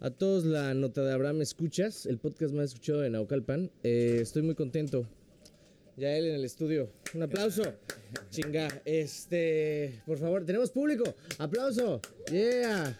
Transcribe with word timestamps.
A 0.00 0.10
todos 0.10 0.44
la 0.44 0.74
nota 0.74 1.04
de 1.04 1.12
Abraham 1.12 1.42
Escuchas, 1.42 2.06
el 2.06 2.18
podcast 2.18 2.54
más 2.54 2.66
escuchado 2.66 3.00
de 3.00 3.10
Naucalpan. 3.10 3.68
Eh, 3.82 4.18
estoy 4.22 4.42
muy 4.42 4.54
contento. 4.54 5.08
Ya 5.96 6.16
él 6.16 6.26
en 6.26 6.36
el 6.36 6.44
estudio. 6.44 6.88
Un 7.14 7.24
aplauso. 7.24 7.62
Chinga. 8.30 8.68
Este, 8.84 10.00
por 10.06 10.18
favor, 10.18 10.44
tenemos 10.44 10.70
público. 10.70 11.02
Aplauso. 11.38 12.00
Yeah. 12.30 12.96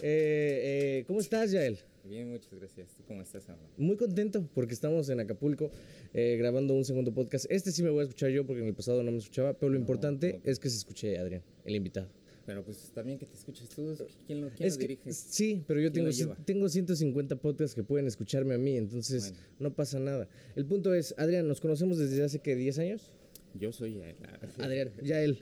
Eh, 0.00 1.00
eh, 1.02 1.04
¿Cómo 1.06 1.20
estás, 1.20 1.50
Yael? 1.50 1.80
Bien, 2.02 2.30
muchas 2.30 2.54
gracias. 2.54 2.94
¿Tú 2.96 3.02
cómo 3.06 3.20
estás, 3.20 3.46
Abraham? 3.50 3.68
Muy 3.76 3.98
contento 3.98 4.48
porque 4.54 4.72
estamos 4.72 5.10
en 5.10 5.20
Acapulco 5.20 5.70
eh, 6.14 6.36
grabando 6.38 6.72
un 6.72 6.86
segundo 6.86 7.12
podcast. 7.12 7.44
Este 7.50 7.72
sí 7.72 7.82
me 7.82 7.90
voy 7.90 8.00
a 8.00 8.02
escuchar 8.04 8.30
yo 8.30 8.46
porque 8.46 8.62
en 8.62 8.68
el 8.68 8.74
pasado 8.74 9.02
no 9.02 9.10
me 9.10 9.18
escuchaba, 9.18 9.52
pero 9.52 9.70
lo 9.70 9.78
importante 9.78 10.40
es 10.44 10.58
que 10.58 10.70
se 10.70 10.78
escuche 10.78 11.18
Adrián, 11.18 11.42
el 11.66 11.76
invitado. 11.76 12.08
Pero 12.46 12.64
pues 12.64 12.90
también 12.94 13.18
que 13.18 13.26
te 13.26 13.34
escuches 13.34 13.68
tú. 13.68 13.96
¿Quién 14.26 14.40
lo, 14.40 14.50
quién 14.50 14.68
Es 14.68 14.74
lo 14.74 14.80
que- 14.80 14.86
dirige? 14.88 15.12
sí, 15.12 15.64
pero 15.66 15.80
yo 15.80 15.90
¿Quién 15.92 16.08
tengo, 16.10 16.34
tengo 16.44 16.68
150 16.68 17.36
podcasts 17.36 17.74
que 17.74 17.82
pueden 17.82 18.06
escucharme 18.06 18.54
a 18.54 18.58
mí, 18.58 18.76
entonces 18.76 19.30
Bueno. 19.32 19.46
no 19.58 19.74
pasa 19.74 19.98
nada. 19.98 20.28
El 20.54 20.64
punto 20.64 20.94
es, 20.94 21.14
Adrián, 21.18 21.48
¿nos 21.48 21.60
conocemos 21.60 21.98
desde 21.98 22.22
hace 22.22 22.38
que 22.38 22.54
10 22.54 22.78
años? 22.78 23.10
Yo 23.58 23.72
soy 23.72 23.94
el- 24.00 24.14
Adrián, 24.62 24.92
ya 25.02 25.20
él. 25.20 25.38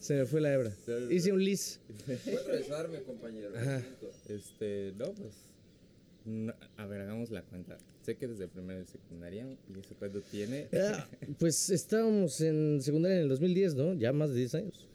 Se 0.00 0.14
me 0.14 0.26
fue 0.26 0.40
la 0.40 0.52
hebra. 0.52 0.72
Hice 1.10 1.32
un 1.32 1.42
lis. 1.44 1.80
Puedes 2.06 2.46
rezarme, 2.46 3.02
compañero. 3.02 3.50
Ajá. 3.56 3.82
Este, 4.28 4.92
no, 4.98 5.12
pues. 5.12 5.32
no, 6.24 6.54
a 6.76 6.86
ver, 6.86 7.02
hagamos 7.02 7.30
la 7.30 7.42
cuenta. 7.42 7.78
Sé 8.02 8.16
que 8.16 8.26
desde 8.28 8.46
primero 8.48 8.78
de 8.80 8.86
secundaria, 8.86 9.46
¿y 9.74 9.78
eso 9.80 9.94
cuánto 9.98 10.20
tiene? 10.22 10.68
Ah, 10.72 11.08
Pues 11.38 11.70
estábamos 11.70 12.40
en 12.40 12.80
secundaria 12.80 13.16
en 13.16 13.22
el 13.24 13.28
2010, 13.28 13.74
¿no? 13.74 13.94
Ya 13.94 14.12
más 14.12 14.30
de 14.30 14.36
10 14.36 14.54
años. 14.54 14.88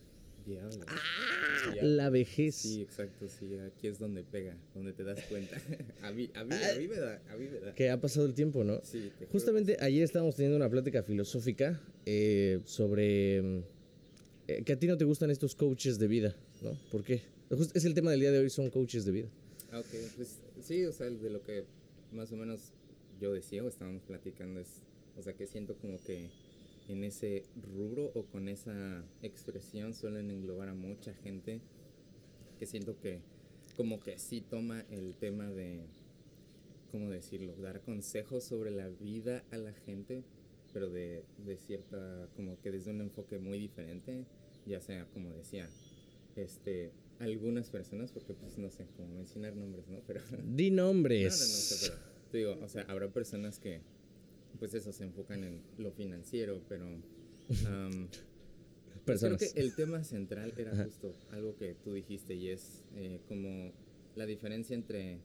Diablo. 0.45 0.85
Ya. 1.75 1.81
Ah, 1.81 1.85
La 1.85 2.09
vejez. 2.09 2.55
Sí, 2.55 2.81
exacto, 2.81 3.27
sí. 3.27 3.57
Aquí 3.59 3.87
es 3.87 3.99
donde 3.99 4.23
pega, 4.23 4.55
donde 4.73 4.93
te 4.93 5.03
das 5.03 5.19
cuenta. 5.29 5.55
a, 6.01 6.11
mí, 6.11 6.29
a, 6.33 6.43
mí, 6.43 6.53
a 6.55 6.77
mí 6.79 6.87
me 6.87 6.95
da, 6.97 7.21
a 7.29 7.35
mí 7.37 7.47
me 7.51 7.59
da. 7.59 7.75
Que 7.75 7.89
ha 7.89 7.99
pasado 7.99 8.25
el 8.25 8.33
tiempo, 8.33 8.63
¿no? 8.63 8.79
Sí, 8.83 9.11
te 9.19 9.25
Justamente 9.27 9.77
ayer 9.79 10.03
estábamos 10.03 10.35
teniendo 10.35 10.57
una 10.57 10.69
plática 10.69 11.03
filosófica 11.03 11.79
eh, 12.05 12.59
sobre 12.65 13.37
eh, 14.47 14.63
que 14.65 14.73
a 14.73 14.79
ti 14.79 14.87
no 14.87 14.97
te 14.97 15.05
gustan 15.05 15.29
estos 15.31 15.55
coaches 15.55 15.99
de 15.99 16.07
vida, 16.07 16.35
¿no? 16.61 16.71
¿Por 16.91 17.03
qué? 17.03 17.21
Just- 17.49 17.75
es 17.75 17.85
el 17.85 17.93
tema 17.93 18.11
del 18.11 18.19
día 18.21 18.31
de 18.31 18.39
hoy, 18.39 18.49
son 18.49 18.69
coaches 18.69 19.05
de 19.05 19.11
vida. 19.11 19.27
Ah, 19.71 19.79
Ok, 19.79 19.85
pues 20.17 20.39
sí, 20.61 20.83
o 20.85 20.91
sea, 20.91 21.09
de 21.09 21.29
lo 21.29 21.41
que 21.43 21.63
más 22.11 22.31
o 22.31 22.35
menos 22.35 22.73
yo 23.21 23.31
decía 23.33 23.63
o 23.63 23.67
estábamos 23.69 24.01
platicando 24.03 24.59
es, 24.59 24.67
o 25.17 25.21
sea, 25.21 25.33
que 25.33 25.45
siento 25.47 25.75
como 25.75 26.01
que 26.03 26.29
en 26.87 27.03
ese 27.03 27.43
rubro 27.55 28.11
o 28.15 28.25
con 28.25 28.47
esa 28.47 29.03
expresión 29.21 29.93
suelen 29.93 30.29
englobar 30.29 30.69
a 30.69 30.73
mucha 30.73 31.13
gente 31.13 31.61
que 32.59 32.65
siento 32.65 32.99
que 32.99 33.21
como 33.75 33.99
que 34.01 34.19
sí 34.19 34.41
toma 34.41 34.85
el 34.89 35.15
tema 35.15 35.49
de, 35.49 35.85
¿cómo 36.91 37.09
decirlo? 37.09 37.55
Dar 37.55 37.81
consejos 37.81 38.43
sobre 38.43 38.71
la 38.71 38.89
vida 38.89 39.43
a 39.51 39.57
la 39.57 39.73
gente, 39.73 40.23
pero 40.73 40.89
de, 40.89 41.23
de 41.37 41.57
cierta, 41.57 42.29
como 42.35 42.59
que 42.61 42.71
desde 42.71 42.91
un 42.91 43.01
enfoque 43.01 43.39
muy 43.39 43.59
diferente, 43.59 44.25
ya 44.65 44.81
sea, 44.81 45.05
como 45.13 45.31
decía, 45.33 45.69
este, 46.35 46.91
algunas 47.19 47.69
personas, 47.69 48.11
porque 48.11 48.33
pues 48.33 48.57
no 48.57 48.69
sé, 48.69 48.87
como 48.97 49.15
mencionar 49.15 49.55
nombres, 49.55 49.87
¿no? 49.87 50.01
Pero... 50.05 50.21
Di 50.43 50.71
No, 50.71 50.83
no, 50.83 50.83
no, 50.83 50.93
nombres. 50.93 51.35
sé, 51.37 51.89
pero 51.89 52.01
te 52.31 52.37
digo, 52.37 52.57
o 52.61 52.67
sea, 52.67 52.83
habrá 52.83 53.11
personas 53.11 53.59
que, 53.59 53.81
pues 54.61 54.75
eso, 54.75 54.93
se 54.93 55.03
enfocan 55.05 55.43
en 55.43 55.59
lo 55.79 55.91
financiero, 55.91 56.61
pero... 56.69 56.85
am, 57.65 58.07
Personas. 59.05 59.39
Creo 59.39 59.53
que 59.53 59.59
el 59.59 59.73
tema 59.75 60.03
central 60.03 60.53
era 60.55 60.83
justo 60.85 61.11
algo 61.31 61.57
que 61.57 61.73
tú 61.83 61.93
dijiste 61.93 62.35
y 62.35 62.49
es 62.49 62.83
eh, 62.95 63.19
como 63.27 63.73
la 64.15 64.27
diferencia 64.27 64.75
entre 64.75 65.17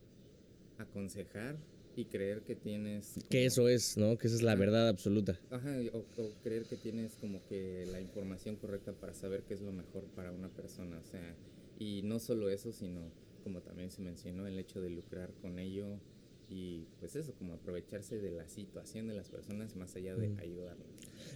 aconsejar 0.79 1.57
y 1.95 2.07
creer 2.07 2.41
que 2.43 2.55
tienes... 2.57 3.15
Que 3.29 3.39
como- 3.39 3.47
eso 3.47 3.69
es, 3.69 3.97
¿no? 3.99 4.17
Que 4.17 4.27
esa 4.29 4.37
es 4.37 4.43
la 4.43 4.55
verdad 4.55 4.89
absoluta. 4.89 5.39
Ajá, 5.51 5.77
o, 5.93 5.99
o 6.23 6.31
creer 6.43 6.65
que 6.65 6.77
tienes 6.77 7.15
como 7.17 7.45
que 7.47 7.85
la 7.93 8.01
información 8.01 8.57
correcta 8.57 8.93
para 8.95 9.13
saber 9.13 9.43
qué 9.43 9.53
es 9.55 9.61
lo 9.61 9.73
mejor 9.73 10.05
para 10.15 10.33
una 10.33 10.49
persona, 10.49 10.99
o 10.99 11.05
sea, 11.05 11.35
y 11.79 12.01
no 12.03 12.19
solo 12.19 12.49
eso, 12.49 12.73
sino 12.73 13.11
como 13.45 13.61
también 13.61 13.91
se 13.91 14.01
mencionó, 14.03 14.47
el 14.47 14.59
hecho 14.59 14.81
de 14.81 14.89
lucrar 14.91 15.31
con 15.43 15.59
ello 15.59 16.01
y 16.49 16.87
pues 17.01 17.17
eso, 17.17 17.35
como 17.35 17.55
aprovecharse 17.55 18.19
de 18.21 18.31
la 18.31 18.47
situación 18.49 19.09
de 19.09 19.15
las 19.15 19.29
personas 19.31 19.75
más 19.75 19.97
allá 19.97 20.15
de 20.15 20.33
ayudarlos. 20.39 20.87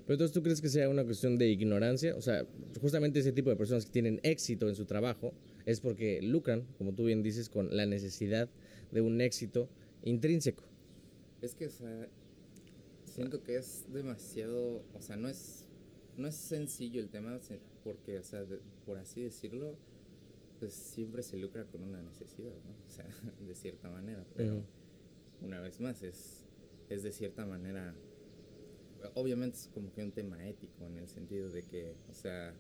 Pero 0.07 0.15
entonces 0.15 0.33
tú 0.33 0.43
crees 0.43 0.61
que 0.61 0.69
sea 0.69 0.89
una 0.89 1.05
cuestión 1.05 1.37
de 1.37 1.49
ignorancia, 1.49 2.15
o 2.17 2.21
sea, 2.23 2.47
justamente 2.81 3.19
ese 3.21 3.33
tipo 3.33 3.51
de 3.51 3.57
personas 3.57 3.87
que 3.87 3.93
tienen 3.93 4.21
éxito 4.23 4.69
en 4.69 4.77
su 4.77 4.85
trabajo 4.85 5.35
es 5.67 5.81
porque 5.81 6.23
lucran, 6.23 6.65
como 6.79 6.95
tú 6.95 7.05
bien 7.07 7.23
dices, 7.23 7.49
con 7.49 7.77
la 7.77 7.87
necesidad 7.87 8.49
de 8.93 9.01
un 9.01 9.21
éxito 9.21 9.69
intrínseco. 10.05 10.65
Es 11.43 11.55
que, 11.55 11.67
o 11.67 11.71
sea, 11.71 12.09
siento 13.05 13.43
que 13.43 13.57
es 13.57 13.87
demasiado, 13.93 14.85
o 14.95 15.03
sea, 15.03 15.17
no 15.17 15.29
es, 15.29 15.67
no 16.17 16.29
es 16.29 16.35
sencillo 16.37 17.01
el 17.01 17.09
tema, 17.09 17.39
porque, 17.83 18.19
o 18.19 18.23
sea, 18.23 18.45
de- 18.45 18.61
por 18.87 18.97
así 18.99 19.23
decirlo, 19.23 19.77
pues 20.59 20.73
siempre 20.75 21.23
se 21.23 21.37
lucra 21.39 21.65
con 21.65 21.83
una 21.83 22.03
necesidad, 22.03 22.53
¿no? 22.65 22.75
O 22.87 22.91
sea, 22.91 23.07
de 23.47 23.55
cierta 23.55 23.89
manera, 23.91 24.25
pero 24.37 24.63
más, 25.79 26.03
es, 26.03 26.47
es 26.89 27.03
de 27.03 27.13
cierta 27.13 27.47
manera, 27.47 27.95
obviamente 29.15 29.59
es 29.59 29.69
como 29.73 29.93
que 29.93 30.03
un 30.03 30.11
tema 30.11 30.49
ético, 30.49 30.87
en 30.87 30.97
el 30.97 31.07
sentido 31.07 31.51
de 31.51 31.63
que, 31.63 31.95
o 32.11 32.15
sea, 32.15 32.55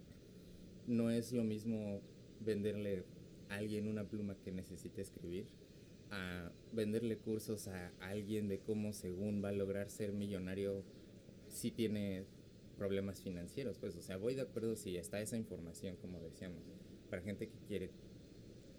no 0.87 1.10
es 1.10 1.32
lo 1.32 1.43
mismo 1.43 2.00
venderle 2.41 3.04
a 3.49 3.56
alguien 3.56 3.88
una 3.88 4.04
pluma 4.04 4.37
que 4.44 4.53
necesite 4.53 5.03
escribir 5.03 5.47
a 6.10 6.50
venderle 6.72 7.19
cursos 7.19 7.69
a 7.69 7.93
alguien 8.00 8.49
de 8.49 8.59
cómo 8.59 8.93
según 8.93 9.43
va 9.44 9.50
a 9.50 9.53
lograr 9.53 9.91
ser 9.91 10.12
millonario 10.12 10.82
si 11.49 11.70
tiene 11.70 12.25
problemas 12.76 13.20
financieros 13.20 13.78
pues 13.78 13.94
o 13.97 14.03
sea 14.03 14.16
voy 14.16 14.34
de 14.34 14.43
acuerdo 14.43 14.75
si 14.75 14.97
está 14.97 15.20
esa 15.20 15.37
información 15.37 15.97
como 15.97 16.20
decíamos 16.20 16.62
para 17.09 17.22
gente 17.22 17.49
que 17.49 17.59
quiere 17.69 17.91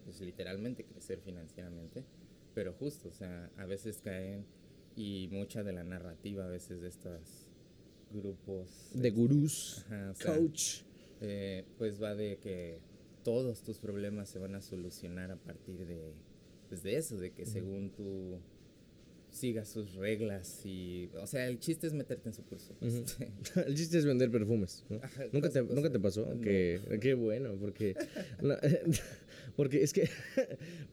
pues 0.04 0.20
literalmente 0.22 0.84
crecer 0.84 1.22
financieramente 1.22 2.04
pero 2.54 2.74
justo 2.74 3.10
o 3.10 3.12
sea 3.14 3.50
a 3.58 3.66
veces 3.66 4.02
caen 4.04 4.46
y 4.96 5.30
mucha 5.32 5.64
de 5.64 5.72
la 5.74 5.84
narrativa 5.84 6.46
a 6.46 6.50
veces 6.50 6.82
de 6.82 6.88
estos 6.90 7.48
grupos 8.12 8.92
De 8.94 9.10
gurús, 9.12 9.86
Ajá, 9.88 10.12
o 10.12 10.16
sea, 10.16 10.36
coach. 10.38 10.82
eh, 11.22 11.64
pues 11.78 12.02
va 12.02 12.14
de 12.16 12.38
que 12.40 12.80
todos 13.24 13.62
tus 13.64 13.78
problemas 13.78 14.30
se 14.30 14.40
van 14.40 14.56
a 14.56 14.62
solucionar 14.62 15.32
a 15.32 15.38
partir 15.38 15.86
de, 15.86 16.14
pues 16.68 16.84
de 16.84 16.98
eso, 16.98 17.18
de 17.18 17.32
que 17.32 17.46
según 17.46 17.92
tú 17.92 18.40
sigas 19.32 19.70
sus 19.70 19.96
reglas 19.96 20.66
y, 20.66 21.10
o 21.20 21.26
sea, 21.26 21.48
el 21.48 21.58
chiste 21.60 21.88
es 21.88 21.94
meterte 21.94 22.30
en 22.30 22.34
su 22.36 22.44
curso. 22.44 22.76
pues. 22.80 23.18
El 23.66 23.76
chiste 23.76 23.98
es 23.98 24.06
vender 24.06 24.30
perfumes. 24.30 24.84
¿no? 24.90 24.98
Ajá, 25.02 25.24
¿Nunca, 25.32 25.50
te, 25.50 25.62
¿Nunca 25.64 25.90
te 25.90 26.00
pasó? 26.00 26.26
no. 26.36 26.42
Que, 26.42 26.80
qué 27.02 27.14
bueno, 27.14 27.56
porque, 27.60 27.96
no, 28.42 28.56
porque 29.56 29.84
es 29.84 29.94
que 29.94 30.04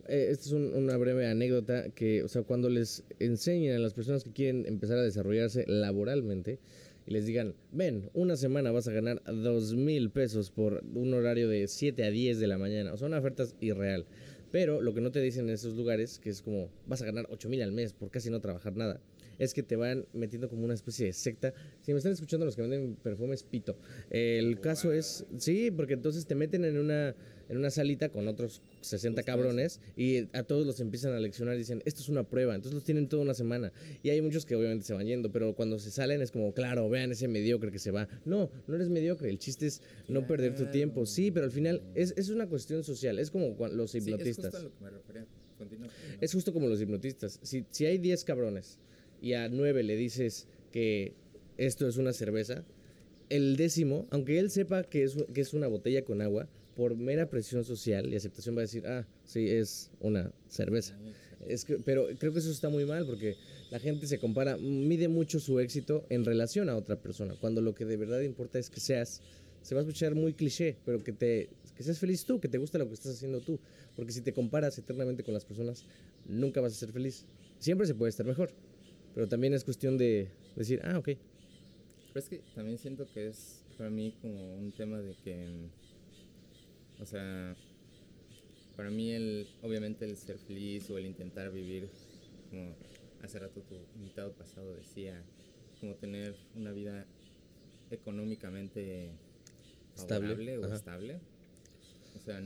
eh, 0.08 0.28
esta 0.30 0.44
es 0.46 0.52
un- 0.52 0.74
una 0.74 0.96
breve 0.96 1.26
anécdota 1.26 1.90
que, 1.90 2.22
o 2.22 2.28
sea, 2.28 2.42
cuando 2.42 2.68
les 2.68 3.04
enseñan 3.18 3.76
a 3.76 3.78
las 3.80 3.92
personas 3.94 4.24
que 4.24 4.32
quieren 4.32 4.64
empezar 4.66 4.98
a 4.98 5.02
desarrollarse 5.02 5.64
laboralmente 5.66 6.58
y 7.06 7.10
les 7.12 7.26
digan, 7.26 7.54
ven, 7.72 8.10
una 8.14 8.36
semana 8.36 8.70
vas 8.70 8.86
a 8.86 8.92
ganar 8.92 9.22
dos 9.24 9.74
mil 9.74 10.10
pesos 10.10 10.50
por 10.50 10.84
un 10.94 11.14
horario 11.14 11.48
de 11.48 11.66
7 11.66 12.04
a 12.04 12.10
10 12.10 12.38
de 12.38 12.46
la 12.46 12.58
mañana, 12.58 12.92
o 12.92 12.96
sea, 12.98 13.08
una 13.08 13.18
oferta 13.18 13.44
irreal. 13.60 14.06
Pero 14.50 14.80
lo 14.80 14.94
que 14.94 15.00
no 15.00 15.10
te 15.10 15.20
dicen 15.20 15.48
en 15.48 15.54
esos 15.54 15.74
lugares, 15.74 16.18
que 16.18 16.30
es 16.30 16.42
como 16.42 16.70
vas 16.86 17.02
a 17.02 17.06
ganar 17.06 17.26
8 17.30 17.48
mil 17.48 17.62
al 17.62 17.72
mes 17.72 17.92
por 17.92 18.10
casi 18.10 18.30
no 18.30 18.40
trabajar 18.40 18.76
nada, 18.76 19.00
es 19.38 19.54
que 19.54 19.62
te 19.62 19.76
van 19.76 20.06
metiendo 20.12 20.48
como 20.48 20.64
una 20.64 20.74
especie 20.74 21.06
de 21.06 21.12
secta. 21.12 21.54
Si 21.82 21.92
me 21.92 21.98
están 21.98 22.12
escuchando 22.12 22.44
los 22.44 22.56
que 22.56 22.62
venden 22.62 22.96
perfumes, 22.96 23.42
pito. 23.42 23.76
El 24.10 24.60
caso 24.60 24.92
es, 24.92 25.24
sí, 25.38 25.70
porque 25.70 25.94
entonces 25.94 26.26
te 26.26 26.34
meten 26.34 26.64
en 26.64 26.78
una, 26.78 27.14
en 27.48 27.56
una 27.56 27.70
salita 27.70 28.08
con 28.10 28.28
otros 28.28 28.62
60 28.80 29.22
cabrones 29.22 29.80
y 29.96 30.28
a 30.36 30.42
todos 30.42 30.66
los 30.66 30.80
empiezan 30.80 31.12
a 31.12 31.20
leccionar 31.20 31.54
y 31.54 31.58
dicen, 31.58 31.82
esto 31.84 32.00
es 32.00 32.08
una 32.08 32.24
prueba, 32.24 32.54
entonces 32.54 32.74
los 32.74 32.84
tienen 32.84 33.08
toda 33.08 33.22
una 33.22 33.34
semana. 33.34 33.72
Y 34.02 34.10
hay 34.10 34.20
muchos 34.20 34.44
que 34.44 34.56
obviamente 34.56 34.84
se 34.84 34.94
van 34.94 35.06
yendo, 35.06 35.30
pero 35.30 35.54
cuando 35.54 35.78
se 35.78 35.90
salen 35.90 36.20
es 36.20 36.30
como, 36.30 36.52
claro, 36.52 36.88
vean 36.88 37.12
ese 37.12 37.28
mediocre 37.28 37.70
que 37.70 37.78
se 37.78 37.90
va. 37.90 38.08
No, 38.24 38.50
no 38.66 38.74
eres 38.74 38.88
mediocre, 38.88 39.30
el 39.30 39.38
chiste 39.38 39.66
es 39.66 39.82
no 40.08 40.26
perder 40.26 40.54
tu 40.54 40.66
tiempo. 40.66 41.06
Sí, 41.06 41.30
pero 41.30 41.46
al 41.46 41.52
final 41.52 41.82
es, 41.94 42.12
es 42.16 42.28
una 42.28 42.48
cuestión 42.48 42.82
social, 42.84 43.18
es 43.18 43.30
como 43.30 43.56
los 43.68 43.90
Sí, 43.92 43.98
es 43.98 44.06
hipnotistas. 44.06 44.52
justo 44.52 44.58
a 44.58 44.62
lo 44.62 44.74
que 44.76 44.84
me 44.84 44.90
refería. 44.90 45.26
Continúa. 45.58 45.88
continúa. 45.88 46.18
Es 46.20 46.32
justo 46.32 46.52
como 46.52 46.68
los 46.68 46.80
hipnotistas. 46.80 47.40
Si, 47.42 47.64
si 47.70 47.86
hay 47.86 47.98
10 47.98 48.24
cabrones 48.24 48.78
y 49.20 49.34
a 49.34 49.48
9 49.48 49.82
le 49.82 49.96
dices 49.96 50.46
que 50.72 51.14
esto 51.56 51.88
es 51.88 51.96
una 51.96 52.12
cerveza, 52.12 52.64
el 53.28 53.56
décimo, 53.56 54.06
aunque 54.10 54.38
él 54.38 54.50
sepa 54.50 54.84
que 54.84 55.04
es, 55.04 55.16
que 55.34 55.40
es 55.40 55.52
una 55.54 55.66
botella 55.66 56.04
con 56.04 56.22
agua, 56.22 56.48
por 56.76 56.96
mera 56.96 57.28
presión 57.28 57.64
social 57.64 58.06
y 58.12 58.14
aceptación 58.14 58.56
va 58.56 58.60
a 58.60 58.62
decir, 58.62 58.86
ah, 58.86 59.06
sí, 59.24 59.48
es 59.48 59.90
una 60.00 60.32
cerveza. 60.48 60.96
Es 61.46 61.64
que, 61.64 61.78
pero 61.78 62.06
creo 62.18 62.32
que 62.32 62.38
eso 62.38 62.50
está 62.50 62.68
muy 62.68 62.84
mal 62.84 63.04
porque 63.04 63.36
la 63.70 63.80
gente 63.80 64.06
se 64.06 64.18
compara, 64.18 64.56
mide 64.56 65.08
mucho 65.08 65.40
su 65.40 65.58
éxito 65.58 66.06
en 66.08 66.24
relación 66.24 66.68
a 66.68 66.76
otra 66.76 67.00
persona, 67.00 67.34
cuando 67.40 67.60
lo 67.60 67.74
que 67.74 67.84
de 67.84 67.96
verdad 67.96 68.20
importa 68.20 68.58
es 68.58 68.70
que 68.70 68.80
seas, 68.80 69.22
se 69.62 69.74
va 69.74 69.80
a 69.80 69.84
escuchar 69.84 70.14
muy 70.14 70.34
cliché, 70.34 70.76
pero 70.84 71.02
que 71.02 71.12
te, 71.12 71.50
que 71.78 71.82
seas 71.82 71.98
feliz 71.98 72.24
tú, 72.24 72.40
que 72.40 72.48
te 72.48 72.58
guste 72.58 72.78
lo 72.78 72.88
que 72.88 72.94
estás 72.94 73.14
haciendo 73.14 73.40
tú. 73.40 73.58
Porque 73.94 74.12
si 74.12 74.20
te 74.20 74.32
comparas 74.32 74.76
eternamente 74.78 75.22
con 75.22 75.32
las 75.32 75.44
personas, 75.44 75.84
nunca 76.26 76.60
vas 76.60 76.72
a 76.72 76.76
ser 76.76 76.92
feliz. 76.92 77.24
Siempre 77.58 77.86
se 77.86 77.94
puede 77.94 78.10
estar 78.10 78.26
mejor, 78.26 78.52
pero 79.18 79.26
también 79.28 79.52
es 79.52 79.64
cuestión 79.64 79.98
de 79.98 80.30
decir, 80.54 80.80
ah, 80.84 80.96
ok. 80.96 81.06
Pero 81.06 82.20
es 82.20 82.28
que 82.28 82.38
también 82.54 82.78
siento 82.78 83.04
que 83.12 83.26
es 83.26 83.64
para 83.76 83.90
mí 83.90 84.14
como 84.22 84.54
un 84.54 84.70
tema 84.70 85.00
de 85.00 85.16
que, 85.24 85.68
o 87.00 87.04
sea, 87.04 87.56
para 88.76 88.90
mí 88.90 89.10
el, 89.10 89.48
obviamente 89.60 90.04
el 90.04 90.16
ser 90.16 90.38
feliz 90.38 90.88
o 90.90 90.98
el 90.98 91.06
intentar 91.06 91.50
vivir, 91.50 91.88
como 92.48 92.76
hace 93.20 93.40
rato 93.40 93.60
tu 93.62 93.74
invitado 93.96 94.34
pasado 94.34 94.72
decía, 94.76 95.20
como 95.80 95.96
tener 95.96 96.36
una 96.54 96.70
vida 96.70 97.04
económicamente 97.90 99.10
Estable, 99.96 100.58
o 100.58 100.64
ajá. 100.64 100.76
estable. 100.76 101.18
O 102.14 102.20
sea, 102.20 102.40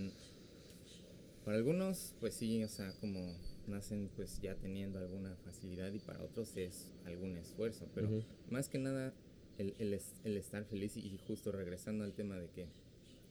para 1.45 1.59
algunos, 1.59 2.15
pues 2.19 2.33
sí, 2.33 2.65
o 2.65 2.69
sea, 2.71 2.95
como 2.99 3.37
nacen 3.67 4.11
pues 4.17 4.41
ya 4.41 4.55
teniendo 4.57 4.99
alguna 4.99 5.37
facilidad 5.37 5.93
y 5.93 5.99
para 5.99 6.23
otros 6.23 6.57
es 6.57 6.93
algún 7.05 7.37
esfuerzo, 7.37 7.89
pero 7.95 8.09
más 8.51 8.69
que 8.69 8.79
nada 8.79 9.13
el, 9.59 9.75
el, 9.79 9.99
el 10.25 10.37
estar 10.37 10.65
feliz 10.65 10.97
y, 10.97 11.01
y 11.01 11.19
justo 11.27 11.53
regresando 11.53 12.05
al 12.05 12.13
tema 12.15 12.37
de 12.39 12.49
que 12.51 12.67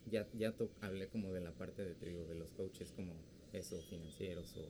ya, 0.10 0.28
ya 0.38 0.52
to- 0.56 0.72
hablé 0.82 1.08
como 1.08 1.32
de 1.34 1.42
la 1.42 1.52
parte 1.52 1.84
de, 1.84 1.96
te 1.96 2.08
digo, 2.08 2.26
de 2.26 2.36
los 2.36 2.52
coaches 2.52 2.92
como 2.92 3.14
eso, 3.54 3.80
financieros 3.90 4.56
o, 4.58 4.62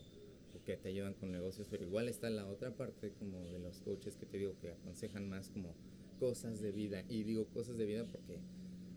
o 0.58 0.64
que 0.66 0.76
te 0.78 0.90
ayudan 0.90 1.14
con 1.14 1.32
negocios, 1.32 1.68
pero 1.70 1.84
igual 1.84 2.08
está 2.10 2.30
la 2.30 2.48
otra 2.48 2.76
parte 2.76 3.12
como 3.20 3.40
de 3.52 3.60
los 3.60 3.80
coaches 3.82 4.16
que 4.18 4.26
te 4.26 4.38
digo 4.38 4.58
que 4.60 4.72
aconsejan 4.72 5.30
más 5.30 5.50
como 5.50 5.74
cosas 6.20 6.60
de 6.62 6.72
vida 6.72 7.04
y 7.10 7.24
digo 7.24 7.46
cosas 7.48 7.78
de 7.78 7.86
vida 7.86 8.06
porque, 8.12 8.40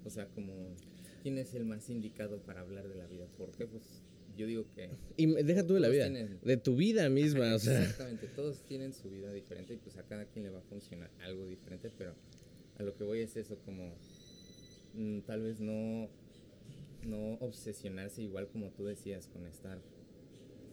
o 0.04 0.10
sea, 0.10 0.28
como, 0.28 0.74
¿quién 1.22 1.38
es 1.38 1.54
el 1.54 1.64
más 1.64 1.88
indicado 1.90 2.40
para 2.42 2.60
hablar 2.62 2.88
de 2.88 2.94
la 2.96 3.06
vida? 3.06 3.26
Porque 3.38 3.66
pues 3.66 4.02
yo 4.36 4.46
digo 4.46 4.64
que... 4.74 4.90
Y 5.16 5.26
deja 5.44 5.66
tú 5.66 5.74
de 5.74 5.80
la 5.80 5.88
vida, 5.88 6.04
tienen- 6.08 6.40
de 6.42 6.56
tu 6.56 6.76
vida 6.76 7.08
misma, 7.08 7.46
Ajá, 7.46 7.54
o 7.56 7.58
sea. 7.58 7.80
Exactamente, 7.82 8.26
todos 8.28 8.60
tienen 8.66 8.92
su 8.92 9.10
vida 9.10 9.32
diferente 9.32 9.74
y 9.74 9.76
pues 9.76 9.96
a 9.96 10.02
cada 10.02 10.24
quien 10.26 10.44
le 10.44 10.50
va 10.50 10.58
a 10.58 10.62
funcionar 10.62 11.10
algo 11.22 11.46
diferente, 11.46 11.90
pero 11.96 12.14
a 12.78 12.82
lo 12.82 12.94
que 12.96 13.04
voy 13.04 13.20
es 13.20 13.36
eso, 13.36 13.56
como 13.64 13.94
mm, 14.94 15.20
tal 15.20 15.42
vez 15.42 15.60
no, 15.60 16.08
no 17.06 17.34
obsesionarse 17.40 18.22
igual 18.22 18.48
como 18.48 18.70
tú 18.72 18.84
decías 18.84 19.28
con 19.28 19.46
estar 19.46 19.78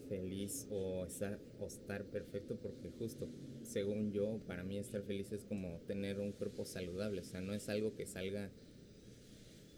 feliz 0.10 0.68
o 0.70 1.06
estar, 1.06 1.40
o 1.60 1.68
estar 1.68 2.04
perfecto, 2.06 2.58
porque 2.62 2.90
justo, 3.00 3.30
según 3.64 4.12
yo, 4.12 4.40
para 4.46 4.64
mí 4.64 4.78
estar 4.78 5.02
feliz 5.04 5.32
es 5.32 5.44
como 5.46 5.80
tener 5.88 6.20
un 6.20 6.32
cuerpo 6.34 6.66
saludable, 6.66 7.22
o 7.22 7.24
sea, 7.24 7.40
no 7.42 7.54
es 7.54 7.70
algo 7.70 7.94
que 7.96 8.06
salga 8.06 8.50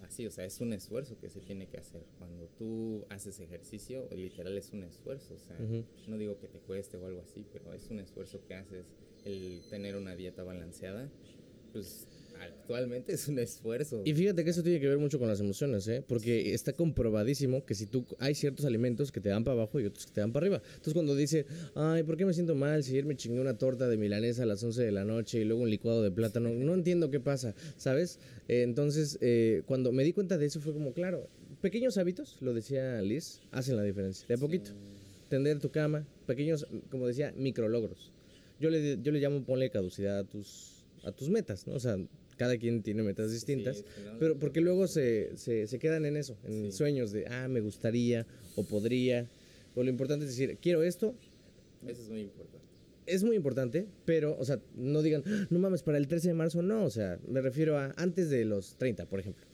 así, 0.05 0.25
o 0.25 0.31
sea, 0.31 0.45
es 0.45 0.59
un 0.61 0.73
esfuerzo 0.73 1.17
que 1.19 1.29
se 1.29 1.39
tiene 1.41 1.67
que 1.67 1.77
hacer. 1.77 2.03
Cuando 2.17 2.47
tú 2.57 3.05
haces 3.09 3.39
ejercicio, 3.39 4.07
literal 4.15 4.57
es 4.57 4.71
un 4.71 4.83
esfuerzo, 4.83 5.35
o 5.35 5.39
sea, 5.39 5.57
no 6.07 6.17
digo 6.17 6.37
que 6.39 6.47
te 6.47 6.59
cueste 6.59 6.97
o 6.97 7.05
algo 7.05 7.21
así, 7.21 7.45
pero 7.51 7.73
es 7.73 7.89
un 7.89 7.99
esfuerzo 7.99 8.41
que 8.47 8.55
haces 8.55 8.85
el 9.25 9.61
tener 9.69 9.95
una 9.95 10.15
dieta 10.15 10.43
balanceada, 10.43 11.09
pues 11.71 12.07
actualmente 12.41 13.13
es 13.13 13.27
un 13.27 13.39
esfuerzo. 13.39 14.01
Y 14.05 14.13
fíjate 14.13 14.43
que 14.43 14.49
eso 14.49 14.63
tiene 14.63 14.79
que 14.79 14.87
ver 14.87 14.97
mucho 14.97 15.19
con 15.19 15.27
las 15.27 15.39
emociones, 15.39 15.87
¿eh? 15.87 16.03
Porque 16.07 16.53
está 16.53 16.73
comprobadísimo 16.73 17.65
que 17.65 17.75
si 17.75 17.85
tú 17.85 18.05
hay 18.19 18.35
ciertos 18.35 18.65
alimentos 18.65 19.11
que 19.11 19.19
te 19.19 19.29
dan 19.29 19.43
para 19.43 19.55
abajo 19.55 19.79
y 19.79 19.85
otros 19.85 20.05
que 20.05 20.13
te 20.13 20.21
dan 20.21 20.31
para 20.31 20.45
arriba. 20.45 20.61
Entonces 20.65 20.93
cuando 20.93 21.15
dice, 21.15 21.45
ay, 21.75 22.03
¿por 22.03 22.17
qué 22.17 22.25
me 22.25 22.33
siento 22.33 22.55
mal 22.55 22.83
si 22.83 22.91
ayer 22.91 23.05
me 23.05 23.15
chingué 23.15 23.39
una 23.39 23.57
torta 23.57 23.87
de 23.87 23.97
milanesa 23.97 24.43
a 24.43 24.45
las 24.45 24.63
11 24.63 24.83
de 24.83 24.91
la 24.91 25.03
noche 25.03 25.39
y 25.39 25.45
luego 25.45 25.63
un 25.63 25.69
licuado 25.69 26.01
de 26.01 26.11
plátano? 26.11 26.49
No 26.49 26.73
entiendo 26.73 27.09
qué 27.09 27.19
pasa, 27.19 27.55
¿sabes? 27.77 28.19
Eh, 28.47 28.63
entonces, 28.63 29.17
eh, 29.21 29.63
cuando 29.65 29.91
me 29.91 30.03
di 30.03 30.13
cuenta 30.13 30.37
de 30.37 30.45
eso 30.45 30.59
fue 30.59 30.73
como, 30.73 30.93
claro, 30.93 31.29
pequeños 31.61 31.97
hábitos, 31.97 32.37
lo 32.41 32.53
decía 32.53 33.01
Liz, 33.01 33.41
hacen 33.51 33.75
la 33.77 33.83
diferencia. 33.83 34.27
De 34.27 34.35
a 34.35 34.37
poquito. 34.37 34.71
Tender 35.29 35.59
tu 35.59 35.71
cama, 35.71 36.05
pequeños, 36.27 36.67
como 36.89 37.07
decía, 37.07 37.33
micrologros. 37.35 38.11
Yo 38.59 38.69
le, 38.69 38.99
yo 39.01 39.11
le 39.11 39.19
llamo 39.19 39.43
ponle 39.43 39.69
caducidad 39.69 40.19
a 40.19 40.23
tus, 40.23 40.85
a 41.03 41.11
tus 41.11 41.29
metas, 41.29 41.65
¿no? 41.67 41.73
O 41.73 41.79
sea, 41.79 41.97
cada 42.37 42.57
quien 42.57 42.81
tiene 42.83 43.03
metas 43.03 43.31
distintas. 43.31 43.77
Sí, 43.77 43.83
Pero 44.19 44.37
porque 44.39 44.61
luego 44.61 44.87
se, 44.87 45.31
se, 45.37 45.67
se 45.67 45.79
quedan 45.79 46.05
en 46.05 46.17
eso, 46.17 46.37
en 46.43 46.71
Sí. 46.71 46.71
sueños 46.77 47.11
de, 47.11 47.25
ah, 47.27 47.47
me 47.47 47.61
gustaría 47.61 48.25
o 48.55 48.63
podría. 48.63 49.29
Pero 49.73 49.83
lo 49.85 49.89
importante 49.89 50.25
es 50.25 50.31
decir, 50.31 50.57
quiero 50.61 50.83
esto, 50.83 51.15
Eso 51.87 52.01
es 52.01 52.09
muy 52.09 52.21
importante. 52.21 52.65
es 53.05 53.23
muy 53.23 53.35
importante, 53.35 53.87
pero, 54.05 54.37
o 54.39 54.45
sea, 54.45 54.59
no 54.75 55.01
digan, 55.01 55.23
"Ah, 55.25 55.47
no 55.49 55.59
mames, 55.59 55.83
para 55.83 55.97
el 55.97 56.07
13 56.07 56.29
de 56.29 56.33
marzo, 56.35 56.61
no, 56.61 56.85
o 56.85 56.89
sea, 56.89 57.19
me 57.27 57.41
refiero 57.41 57.77
a 57.77 57.91
antes 57.97 58.29
de 58.29 58.45
los 58.45 58.75
30, 58.77 59.05
por 59.07 59.19
ejemplo. 59.19 59.45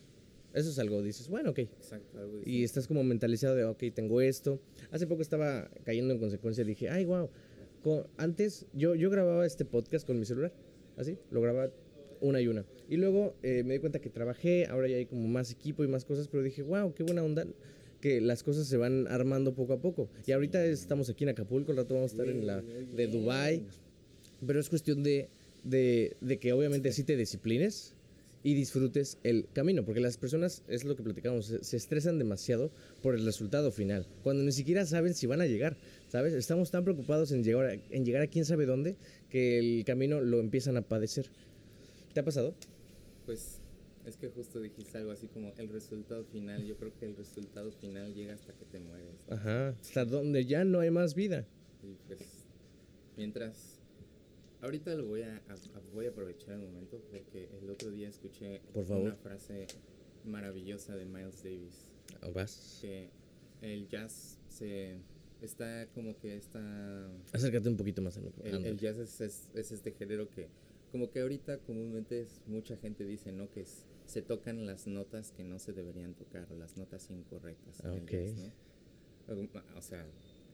Eso 0.52 0.68
es 0.70 0.78
algo, 0.80 1.00
dices, 1.02 1.28
bueno, 1.28 1.50
ok. 1.50 1.58
Exacto, 1.60 2.18
algo 2.18 2.32
Y 2.34 2.36
distinto. 2.38 2.64
estás 2.64 2.86
como 2.88 3.04
mentalizado 3.04 3.54
de, 3.54 3.64
ok, 3.64 3.84
tengo 3.94 4.20
esto. 4.20 4.60
Hace 4.90 5.06
poco 5.06 5.22
estaba 5.22 5.70
cayendo 5.84 6.12
en 6.12 6.18
consecuencia, 6.20 6.64
dije, 6.64 6.88
ay, 6.90 7.04
wow. 7.04 7.30
Antes 8.18 8.66
yo, 8.74 8.94
yo 8.94 9.08
grababa 9.10 9.46
este 9.46 9.64
podcast 9.64 10.06
con 10.06 10.18
mi 10.18 10.26
celular, 10.26 10.52
así, 10.96 11.16
lo 11.30 11.40
grababa 11.40 11.72
una 12.20 12.40
y 12.40 12.48
una. 12.48 12.64
Y 12.88 12.96
luego 12.96 13.34
eh, 13.42 13.62
me 13.64 13.74
di 13.74 13.80
cuenta 13.80 14.00
que 14.00 14.10
trabajé, 14.10 14.66
ahora 14.66 14.88
ya 14.88 14.96
hay 14.96 15.06
como 15.06 15.28
más 15.28 15.50
equipo 15.50 15.84
y 15.84 15.88
más 15.88 16.04
cosas, 16.04 16.28
pero 16.28 16.42
dije, 16.42 16.62
wow, 16.62 16.92
qué 16.94 17.02
buena 17.02 17.22
onda 17.22 17.46
que 18.00 18.20
las 18.20 18.42
cosas 18.42 18.66
se 18.66 18.76
van 18.76 19.06
armando 19.08 19.54
poco 19.54 19.74
a 19.74 19.80
poco. 19.80 20.08
Y 20.26 20.32
ahorita 20.32 20.64
estamos 20.64 21.10
aquí 21.10 21.24
en 21.24 21.30
Acapulco, 21.30 21.70
al 21.70 21.78
rato 21.78 21.94
vamos 21.94 22.12
a 22.12 22.14
estar 22.14 22.28
en 22.28 22.46
la 22.46 22.62
de 22.62 23.06
Dubai, 23.06 23.62
pero 24.46 24.58
es 24.58 24.68
cuestión 24.68 25.02
de, 25.02 25.28
de, 25.64 26.38
que 26.40 26.52
obviamente 26.52 26.92
sí 26.92 27.04
te 27.04 27.16
disciplines 27.16 27.94
y 28.42 28.54
disfrutes 28.54 29.18
el 29.22 29.46
camino, 29.52 29.84
porque 29.84 30.00
las 30.00 30.16
personas, 30.16 30.62
es 30.66 30.84
lo 30.84 30.96
que 30.96 31.02
platicamos, 31.02 31.54
se, 31.60 31.76
estresan 31.76 32.18
demasiado 32.18 32.70
por 33.02 33.14
el 33.14 33.24
resultado 33.26 33.70
final, 33.70 34.06
cuando 34.22 34.42
ni 34.42 34.52
siquiera 34.52 34.86
saben 34.86 35.12
si 35.12 35.26
van 35.26 35.42
a 35.42 35.46
llegar, 35.46 35.76
¿sabes? 36.08 36.32
Estamos 36.32 36.70
tan 36.70 36.84
preocupados 36.84 37.32
en 37.32 37.44
llegar 37.44 37.78
en 37.90 38.04
llegar 38.06 38.22
a 38.22 38.26
quién 38.28 38.46
sabe 38.46 38.64
dónde 38.64 38.96
que 39.28 39.58
el 39.58 39.84
camino 39.84 40.22
lo 40.22 40.40
empiezan 40.40 40.78
a 40.78 40.82
padecer. 40.82 41.30
¿Te 42.12 42.20
ha 42.20 42.24
pasado? 42.24 42.54
Pues 43.26 43.60
es 44.06 44.16
que 44.16 44.28
justo 44.28 44.60
dijiste 44.60 44.98
algo 44.98 45.12
así 45.12 45.28
como 45.28 45.52
el 45.56 45.68
resultado 45.68 46.24
final. 46.24 46.64
Yo 46.64 46.76
creo 46.76 46.92
que 46.98 47.06
el 47.06 47.16
resultado 47.16 47.70
final 47.72 48.14
llega 48.14 48.34
hasta 48.34 48.52
que 48.52 48.64
te 48.64 48.80
mueres. 48.80 49.28
Ajá, 49.30 49.68
hasta 49.80 50.04
donde 50.04 50.44
ya 50.44 50.64
no 50.64 50.80
hay 50.80 50.90
más 50.90 51.14
vida. 51.14 51.46
Y 51.82 51.94
pues, 52.06 52.20
mientras. 53.16 53.76
Ahorita 54.62 54.94
lo 54.94 55.06
voy 55.06 55.22
a, 55.22 55.36
a- 55.36 55.94
voy 55.94 56.04
a 56.04 56.10
aprovechar 56.10 56.50
el 56.54 56.60
momento 56.60 57.00
porque 57.10 57.48
el 57.62 57.70
otro 57.70 57.90
día 57.90 58.08
escuché 58.10 58.60
Por 58.74 58.84
favor. 58.84 59.04
una 59.04 59.16
frase 59.16 59.66
maravillosa 60.24 60.96
de 60.96 61.06
Miles 61.06 61.42
Davis. 61.42 61.86
Vas. 62.34 62.78
Que 62.82 63.08
el 63.62 63.88
jazz 63.88 64.38
se. 64.48 64.96
Está 65.40 65.86
como 65.94 66.18
que 66.18 66.36
está. 66.36 66.60
Acércate 67.32 67.68
un 67.70 67.76
poquito 67.78 68.02
más 68.02 68.16
al 68.18 68.24
micro. 68.24 68.44
El, 68.44 68.66
el 68.66 68.78
jazz 68.78 68.98
es, 68.98 69.20
es, 69.22 69.48
es 69.54 69.72
este 69.72 69.92
género 69.92 70.28
que, 70.28 70.48
como 70.90 71.10
que 71.10 71.20
ahorita 71.20 71.58
comúnmente 71.58 72.20
es, 72.22 72.40
mucha 72.46 72.76
gente 72.76 73.04
dice, 73.04 73.32
¿no? 73.32 73.50
Que 73.50 73.60
es- 73.62 73.86
se 74.06 74.22
tocan 74.22 74.66
las 74.66 74.86
notas 74.86 75.30
que 75.32 75.44
no 75.44 75.58
se 75.58 75.72
deberían 75.72 76.14
tocar, 76.14 76.46
o 76.52 76.56
las 76.56 76.76
notas 76.76 77.10
incorrectas. 77.10 77.80
Ah, 77.84 77.92
ok. 77.92 78.10
jazz, 78.10 78.34
¿no? 79.28 79.34
O- 79.34 79.78
O 79.78 79.82
sea, 79.82 80.04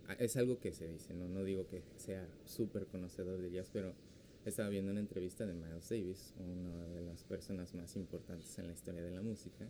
a- 0.08 0.14
es 0.14 0.36
algo 0.36 0.58
que 0.60 0.72
se 0.72 0.86
dice, 0.88 1.14
¿no? 1.14 1.28
No 1.28 1.42
digo 1.44 1.66
que 1.66 1.82
sea 1.96 2.28
súper 2.44 2.86
conocedor 2.86 3.40
de 3.40 3.50
jazz, 3.50 3.70
pero 3.72 3.94
estaba 4.44 4.68
viendo 4.68 4.90
una 4.92 5.00
entrevista 5.00 5.46
de 5.46 5.54
Miles 5.54 5.88
Davis, 5.88 6.34
una 6.38 6.86
de 6.88 7.00
las 7.00 7.24
personas 7.24 7.74
más 7.74 7.96
importantes 7.96 8.58
en 8.58 8.66
la 8.66 8.72
historia 8.74 9.02
de 9.02 9.10
la 9.10 9.22
música, 9.22 9.66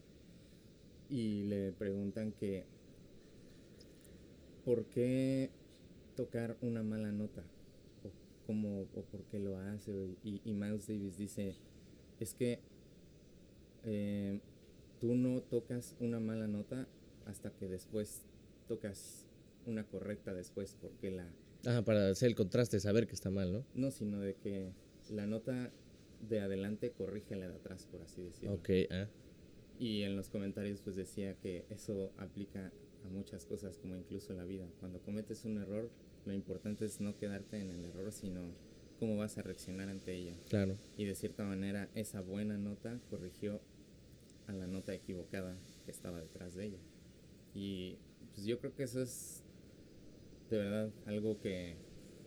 y 1.09 1.45
le 1.45 1.73
preguntan 1.73 2.33
que, 2.33 2.65
¿por 4.65 4.87
qué 4.87 5.51
tocar 6.17 6.57
una 6.61 6.83
mala 6.83 7.13
nota? 7.13 7.45
Cómo 8.47 8.83
o 8.83 9.03
por 9.03 9.25
qué 9.25 9.39
lo 9.39 9.59
hace 9.59 10.17
y, 10.23 10.41
y 10.45 10.53
Miles 10.55 10.87
Davis 10.87 11.17
dice 11.19 11.55
es 12.21 12.35
que 12.35 12.61
eh, 13.85 14.41
tú 15.01 15.15
no 15.15 15.43
tocas 15.43 15.97
una 16.01 16.21
mala 16.21 16.47
nota 16.47 16.89
hasta 17.27 17.51
que 17.51 17.69
después 17.69 18.25
tocas 18.69 19.27
una 19.67 19.85
correcta 19.85 20.33
después 20.33 20.77
porque 20.81 21.11
la 21.11 21.29
Ajá, 21.65 21.83
para 21.85 22.11
hacer 22.11 22.29
el 22.29 22.37
contraste, 22.37 22.79
saber 22.79 23.07
que 23.09 23.15
está 23.15 23.31
mal, 23.31 23.53
¿no? 23.53 23.65
no 23.75 23.91
sino 23.91 24.21
de 24.21 24.35
que 24.35 24.73
la 25.11 25.27
nota 25.27 25.73
de 26.29 26.41
adelante 26.41 26.93
corrige 26.93 27.37
la 27.37 27.49
de 27.49 27.55
atrás 27.55 27.87
por 27.91 28.03
así 28.03 28.23
decirlo 28.23 28.55
Ok, 28.55 28.71
ah. 28.91 29.07
y 29.79 30.03
en 30.03 30.17
los 30.17 30.31
comentarios 30.31 30.81
pues 30.81 30.97
decía 30.97 31.35
que 31.35 31.65
eso 31.71 32.13
aplica 32.17 32.73
a 33.07 33.11
muchas 33.11 33.45
cosas 33.47 33.79
como 33.79 33.97
incluso 33.97 34.35
la 34.35 34.45
vida. 34.45 34.67
Cuando 34.81 35.01
cometes 35.01 35.45
un 35.45 35.59
error, 35.59 35.91
lo 36.25 36.33
importante 36.33 36.85
es 36.85 37.01
no 37.01 37.17
quedarte 37.17 37.61
en 37.61 37.71
el 37.71 37.85
error, 37.85 38.13
sino 38.13 38.41
cómo 38.99 39.17
vas 39.17 39.39
a 39.39 39.43
reaccionar 39.43 39.89
ante 39.89 40.15
ella. 40.15 40.35
Claro. 40.49 40.77
Y 40.97 41.05
de 41.05 41.15
cierta 41.15 41.45
manera 41.45 41.89
esa 41.95 42.21
buena 42.21 42.59
nota 42.59 43.01
corrigió 43.11 43.61
a 44.47 44.53
la 44.53 44.67
nota 44.67 44.95
equivocada 44.95 45.57
que 45.85 45.91
estaba 45.91 46.21
detrás 46.21 46.55
de 46.55 46.67
ella. 46.67 46.79
Y 47.55 47.97
pues 48.35 48.47
yo 48.47 48.59
creo 48.59 48.75
que 48.75 48.85
eso 48.85 49.03
es 49.03 49.43
de 50.51 50.59
verdad 50.59 50.91
algo 51.07 51.41
que 51.41 51.77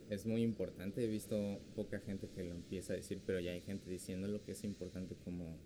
es 0.09 0.25
muy 0.25 0.41
importante. 0.41 1.03
He 1.03 1.07
visto 1.07 1.59
poca 1.75 1.99
gente 1.99 2.29
que 2.29 2.43
lo 2.43 2.53
empieza 2.53 2.93
a 2.93 2.95
decir, 2.95 3.21
pero 3.25 3.39
ya 3.39 3.51
hay 3.51 3.61
gente 3.61 3.89
diciéndolo 3.89 4.43
que 4.43 4.53
es 4.53 4.63
importante 4.63 5.15
como 5.23 5.57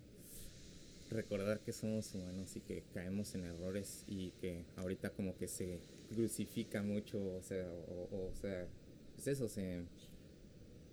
recordar 1.14 1.62
que 1.62 1.74
somos 1.74 2.14
humanos 2.16 2.56
y 2.56 2.62
que 2.62 2.84
caemos 2.94 3.36
en 3.36 3.46
errores 3.46 4.04
y 4.08 4.32
que 4.34 4.66
ahorita 4.76 5.12
como 5.12 5.36
que 5.38 5.48
se 5.48 5.80
crucifica 6.10 6.84
mucho, 6.84 7.36
o 7.36 7.42
sea, 7.42 7.66
o, 7.88 8.30
o 8.32 8.36
sea, 8.36 8.68
pues 9.16 9.28
eso, 9.28 9.48
se, 9.48 9.84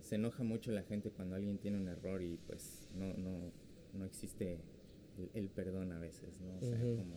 se 0.00 0.14
enoja 0.16 0.42
mucho 0.42 0.72
la 0.72 0.82
gente 0.82 1.10
cuando 1.10 1.36
alguien 1.36 1.58
tiene 1.58 1.78
un 1.78 1.88
error 1.88 2.22
y 2.22 2.38
pues 2.46 2.88
no, 2.94 3.14
no, 3.14 3.52
no 3.94 4.04
existe 4.04 4.58
el, 5.18 5.30
el 5.34 5.48
perdón 5.50 5.92
a 5.92 5.98
veces, 5.98 6.40
¿no? 6.40 6.56
O 6.58 6.62
sea, 6.62 6.78
Ujú. 6.78 6.96
como, 6.96 7.16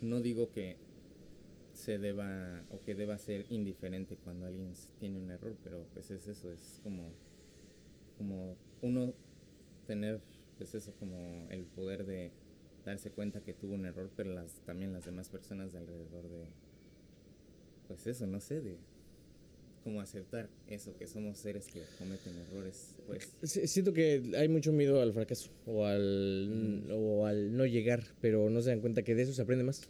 no 0.00 0.20
digo 0.20 0.50
que 0.50 0.76
se 1.72 1.98
deba 1.98 2.64
o 2.70 2.80
que 2.84 2.94
deba 2.94 3.18
ser 3.18 3.46
indiferente 3.50 4.16
cuando 4.16 4.46
alguien 4.46 4.72
tiene 5.00 5.18
un 5.18 5.30
error, 5.30 5.56
pero 5.62 5.86
pues 5.92 6.10
es 6.10 6.26
eso, 6.28 6.52
es 6.52 6.80
como, 6.82 7.10
como 8.16 8.56
uno 8.82 9.12
tener 9.86 10.20
pues 10.58 10.74
eso 10.74 10.92
como 10.98 11.46
el 11.50 11.64
poder 11.64 12.06
de 12.06 12.32
darse 12.84 13.10
cuenta 13.10 13.40
que 13.40 13.54
tuvo 13.54 13.74
un 13.74 13.86
error, 13.86 14.10
pero 14.16 14.32
las 14.32 14.52
también 14.66 14.92
las 14.92 15.04
demás 15.04 15.28
personas 15.28 15.72
de 15.72 15.78
alrededor 15.78 16.28
de 16.28 16.46
pues 17.88 18.06
eso, 18.06 18.26
no 18.26 18.40
sé, 18.40 18.60
de 18.60 18.78
como 19.82 20.00
aceptar 20.00 20.48
eso 20.66 20.96
que 20.96 21.06
somos 21.06 21.36
seres 21.36 21.66
que 21.66 21.82
cometen 21.98 22.32
errores, 22.38 22.96
pues 23.06 23.36
Siento 23.42 23.92
que 23.92 24.32
hay 24.36 24.48
mucho 24.48 24.72
miedo 24.72 25.02
al 25.02 25.12
fracaso 25.12 25.50
o 25.66 25.84
al, 25.84 26.88
o 26.90 27.26
al 27.26 27.54
no 27.54 27.66
llegar, 27.66 28.02
pero 28.20 28.48
no 28.48 28.62
se 28.62 28.70
dan 28.70 28.80
cuenta 28.80 29.02
que 29.02 29.14
de 29.14 29.22
eso 29.22 29.34
se 29.34 29.42
aprende 29.42 29.62
más. 29.64 29.86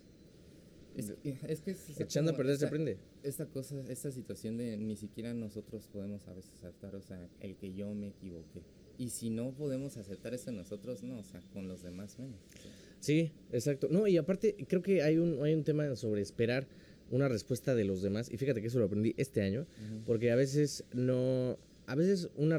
es, 0.96 1.14
es 1.22 1.60
que 1.60 1.70
es 1.70 1.90
esa 1.90 2.02
Echando 2.02 2.32
a 2.32 2.36
perder 2.36 2.56
se 2.56 2.66
aprende. 2.66 2.98
esta 3.22 3.46
cosa, 3.46 3.80
esta 3.88 4.10
situación 4.10 4.56
de 4.56 4.76
ni 4.76 4.96
siquiera 4.96 5.32
nosotros 5.32 5.86
podemos 5.86 6.26
a 6.26 6.34
veces 6.34 6.52
aceptar, 6.58 6.96
o 6.96 7.02
sea, 7.02 7.28
el 7.40 7.56
que 7.56 7.72
yo 7.72 7.94
me 7.94 8.08
equivoqué. 8.08 8.62
Y 8.98 9.10
si 9.10 9.30
no 9.30 9.52
podemos 9.52 9.96
aceptar 9.96 10.34
eso 10.34 10.52
nosotros, 10.52 11.02
no, 11.02 11.18
o 11.18 11.24
sea, 11.24 11.40
con 11.52 11.68
los 11.68 11.82
demás 11.82 12.18
menos. 12.18 12.40
Sí, 13.00 13.32
exacto. 13.52 13.88
No, 13.90 14.06
y 14.06 14.16
aparte 14.16 14.56
creo 14.68 14.82
que 14.82 15.02
hay 15.02 15.18
un, 15.18 15.42
hay 15.42 15.54
un 15.54 15.64
tema 15.64 15.94
sobre 15.96 16.22
esperar 16.22 16.66
una 17.10 17.28
respuesta 17.28 17.74
de 17.74 17.84
los 17.84 18.02
demás. 18.02 18.30
Y 18.32 18.36
fíjate 18.36 18.60
que 18.60 18.68
eso 18.68 18.78
lo 18.78 18.86
aprendí 18.86 19.14
este 19.16 19.42
año, 19.42 19.66
porque 20.06 20.30
a 20.30 20.36
veces 20.36 20.84
no, 20.92 21.58
a 21.86 21.94
veces 21.94 22.30
una, 22.36 22.58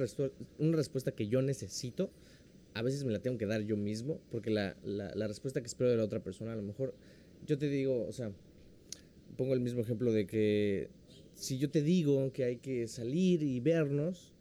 una 0.59 0.77
respuesta 0.77 1.11
que 1.11 1.27
yo 1.27 1.41
necesito, 1.41 2.11
a 2.73 2.81
veces 2.81 3.05
me 3.05 3.11
la 3.11 3.19
tengo 3.19 3.37
que 3.37 3.45
dar 3.45 3.61
yo 3.61 3.77
mismo, 3.77 4.19
porque 4.29 4.49
la, 4.49 4.75
la, 4.83 5.13
la 5.15 5.27
respuesta 5.27 5.61
que 5.61 5.67
espero 5.67 5.89
de 5.89 5.97
la 5.97 6.03
otra 6.03 6.21
persona, 6.21 6.53
a 6.53 6.55
lo 6.55 6.61
mejor 6.61 6.93
yo 7.47 7.57
te 7.57 7.69
digo, 7.69 8.05
o 8.05 8.11
sea, 8.11 8.31
pongo 9.37 9.53
el 9.53 9.61
mismo 9.61 9.81
ejemplo 9.81 10.11
de 10.11 10.27
que 10.27 10.89
si 11.33 11.57
yo 11.57 11.69
te 11.69 11.81
digo 11.81 12.31
que 12.31 12.43
hay 12.43 12.57
que 12.57 12.87
salir 12.87 13.43
y 13.43 13.59
vernos, 13.59 14.34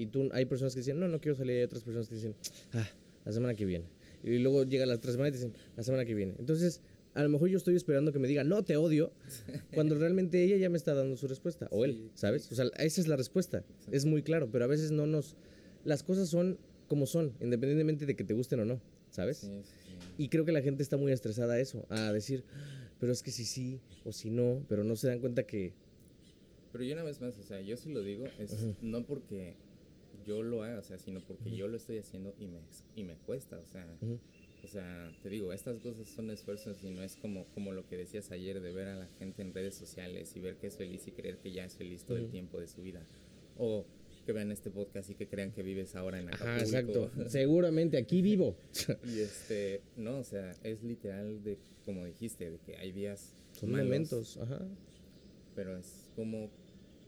y 0.00 0.06
tú, 0.06 0.30
hay 0.32 0.46
personas 0.46 0.72
que 0.74 0.80
dicen, 0.80 0.98
no, 0.98 1.08
no 1.08 1.20
quiero 1.20 1.36
salir, 1.36 1.56
y 1.56 1.58
hay 1.58 1.64
otras 1.64 1.82
personas 1.82 2.08
que 2.08 2.14
dicen, 2.14 2.34
ah, 2.72 2.88
la 3.26 3.32
semana 3.32 3.54
que 3.54 3.66
viene. 3.66 3.84
Y 4.24 4.38
luego 4.38 4.64
llega 4.64 4.86
la 4.86 4.94
otra 4.94 5.12
semana 5.12 5.28
y 5.28 5.32
te 5.32 5.36
dicen, 5.38 5.52
la 5.76 5.82
semana 5.82 6.06
que 6.06 6.14
viene. 6.14 6.34
Entonces, 6.38 6.80
a 7.12 7.22
lo 7.22 7.28
mejor 7.28 7.50
yo 7.50 7.58
estoy 7.58 7.76
esperando 7.76 8.10
que 8.10 8.18
me 8.18 8.26
diga, 8.26 8.42
no, 8.42 8.62
te 8.62 8.78
odio, 8.78 9.12
cuando 9.74 9.94
realmente 9.96 10.42
ella 10.42 10.56
ya 10.56 10.70
me 10.70 10.78
está 10.78 10.94
dando 10.94 11.18
su 11.18 11.28
respuesta, 11.28 11.68
o 11.70 11.84
él, 11.84 12.10
¿sabes? 12.14 12.50
O 12.50 12.54
sea, 12.54 12.64
esa 12.78 13.00
es 13.00 13.08
la 13.08 13.16
respuesta, 13.16 13.62
es 13.90 14.06
muy 14.06 14.22
claro, 14.22 14.50
pero 14.50 14.64
a 14.64 14.68
veces 14.68 14.90
no 14.90 15.06
nos... 15.06 15.36
Las 15.84 16.02
cosas 16.02 16.30
son 16.30 16.58
como 16.88 17.06
son, 17.06 17.34
independientemente 17.40 18.06
de 18.06 18.16
que 18.16 18.24
te 18.24 18.32
gusten 18.32 18.60
o 18.60 18.64
no, 18.64 18.80
¿sabes? 19.10 19.38
Sí, 19.38 19.48
sí. 19.62 19.90
Y 20.16 20.28
creo 20.28 20.46
que 20.46 20.52
la 20.52 20.62
gente 20.62 20.82
está 20.82 20.96
muy 20.96 21.12
estresada 21.12 21.54
a 21.54 21.60
eso, 21.60 21.86
a 21.90 22.10
decir, 22.12 22.44
pero 22.98 23.12
es 23.12 23.22
que 23.22 23.32
si 23.32 23.44
sí 23.44 23.80
o 24.04 24.12
si 24.12 24.30
no, 24.30 24.64
pero 24.66 24.82
no 24.82 24.96
se 24.96 25.08
dan 25.08 25.20
cuenta 25.20 25.42
que... 25.42 25.74
Pero 26.72 26.84
yo 26.84 26.94
una 26.94 27.02
vez 27.02 27.20
más, 27.20 27.36
o 27.36 27.42
sea, 27.42 27.60
yo 27.60 27.76
sí 27.76 27.92
lo 27.92 28.02
digo, 28.02 28.26
es 28.38 28.54
no 28.80 29.04
porque 29.04 29.56
yo 30.26 30.42
lo 30.42 30.62
haga, 30.62 30.78
o 30.78 30.82
sea, 30.82 30.98
sino 30.98 31.20
porque 31.20 31.50
yo 31.54 31.68
lo 31.68 31.76
estoy 31.76 31.98
haciendo 31.98 32.34
y 32.38 32.46
me, 32.46 32.60
y 32.96 33.04
me 33.04 33.14
cuesta, 33.16 33.58
o 33.58 33.66
sea, 33.66 33.86
o 34.62 34.68
sea, 34.68 35.12
te 35.22 35.28
digo, 35.30 35.52
estas 35.52 35.78
cosas 35.80 36.08
son 36.08 36.30
esfuerzos 36.30 36.82
y 36.82 36.90
no 36.90 37.02
es 37.02 37.16
como, 37.16 37.46
como 37.54 37.72
lo 37.72 37.86
que 37.86 37.96
decías 37.96 38.30
ayer 38.30 38.60
de 38.60 38.72
ver 38.72 38.88
a 38.88 38.96
la 38.96 39.08
gente 39.18 39.42
en 39.42 39.54
redes 39.54 39.74
sociales 39.74 40.34
y 40.36 40.40
ver 40.40 40.56
que 40.56 40.66
es 40.66 40.76
feliz 40.76 41.06
y 41.06 41.12
creer 41.12 41.38
que 41.38 41.52
ya 41.52 41.64
es 41.64 41.76
feliz 41.76 42.04
todo 42.04 42.18
el 42.18 42.28
tiempo 42.28 42.60
de 42.60 42.66
su 42.68 42.82
vida. 42.82 43.02
O 43.56 43.86
que 44.26 44.32
vean 44.32 44.52
este 44.52 44.70
podcast 44.70 45.08
y 45.10 45.14
que 45.14 45.26
crean 45.26 45.50
que 45.50 45.62
vives 45.62 45.96
ahora 45.96 46.20
en 46.20 46.28
Ajá, 46.28 46.56
Acapulco. 46.56 46.64
exacto. 47.04 47.10
Seguramente 47.30 47.96
aquí 47.96 48.20
vivo. 48.20 48.54
y 49.04 49.20
este, 49.20 49.80
no, 49.96 50.18
o 50.18 50.24
sea, 50.24 50.54
es 50.62 50.82
literal 50.82 51.42
de, 51.42 51.58
como 51.84 52.04
dijiste, 52.04 52.50
de 52.50 52.58
que 52.58 52.76
hay 52.76 52.92
días 52.92 53.34
Son 53.52 53.70
malos, 53.70 53.86
momentos, 53.86 54.36
ajá. 54.36 54.60
pero 55.54 55.76
es 55.76 56.10
como 56.14 56.50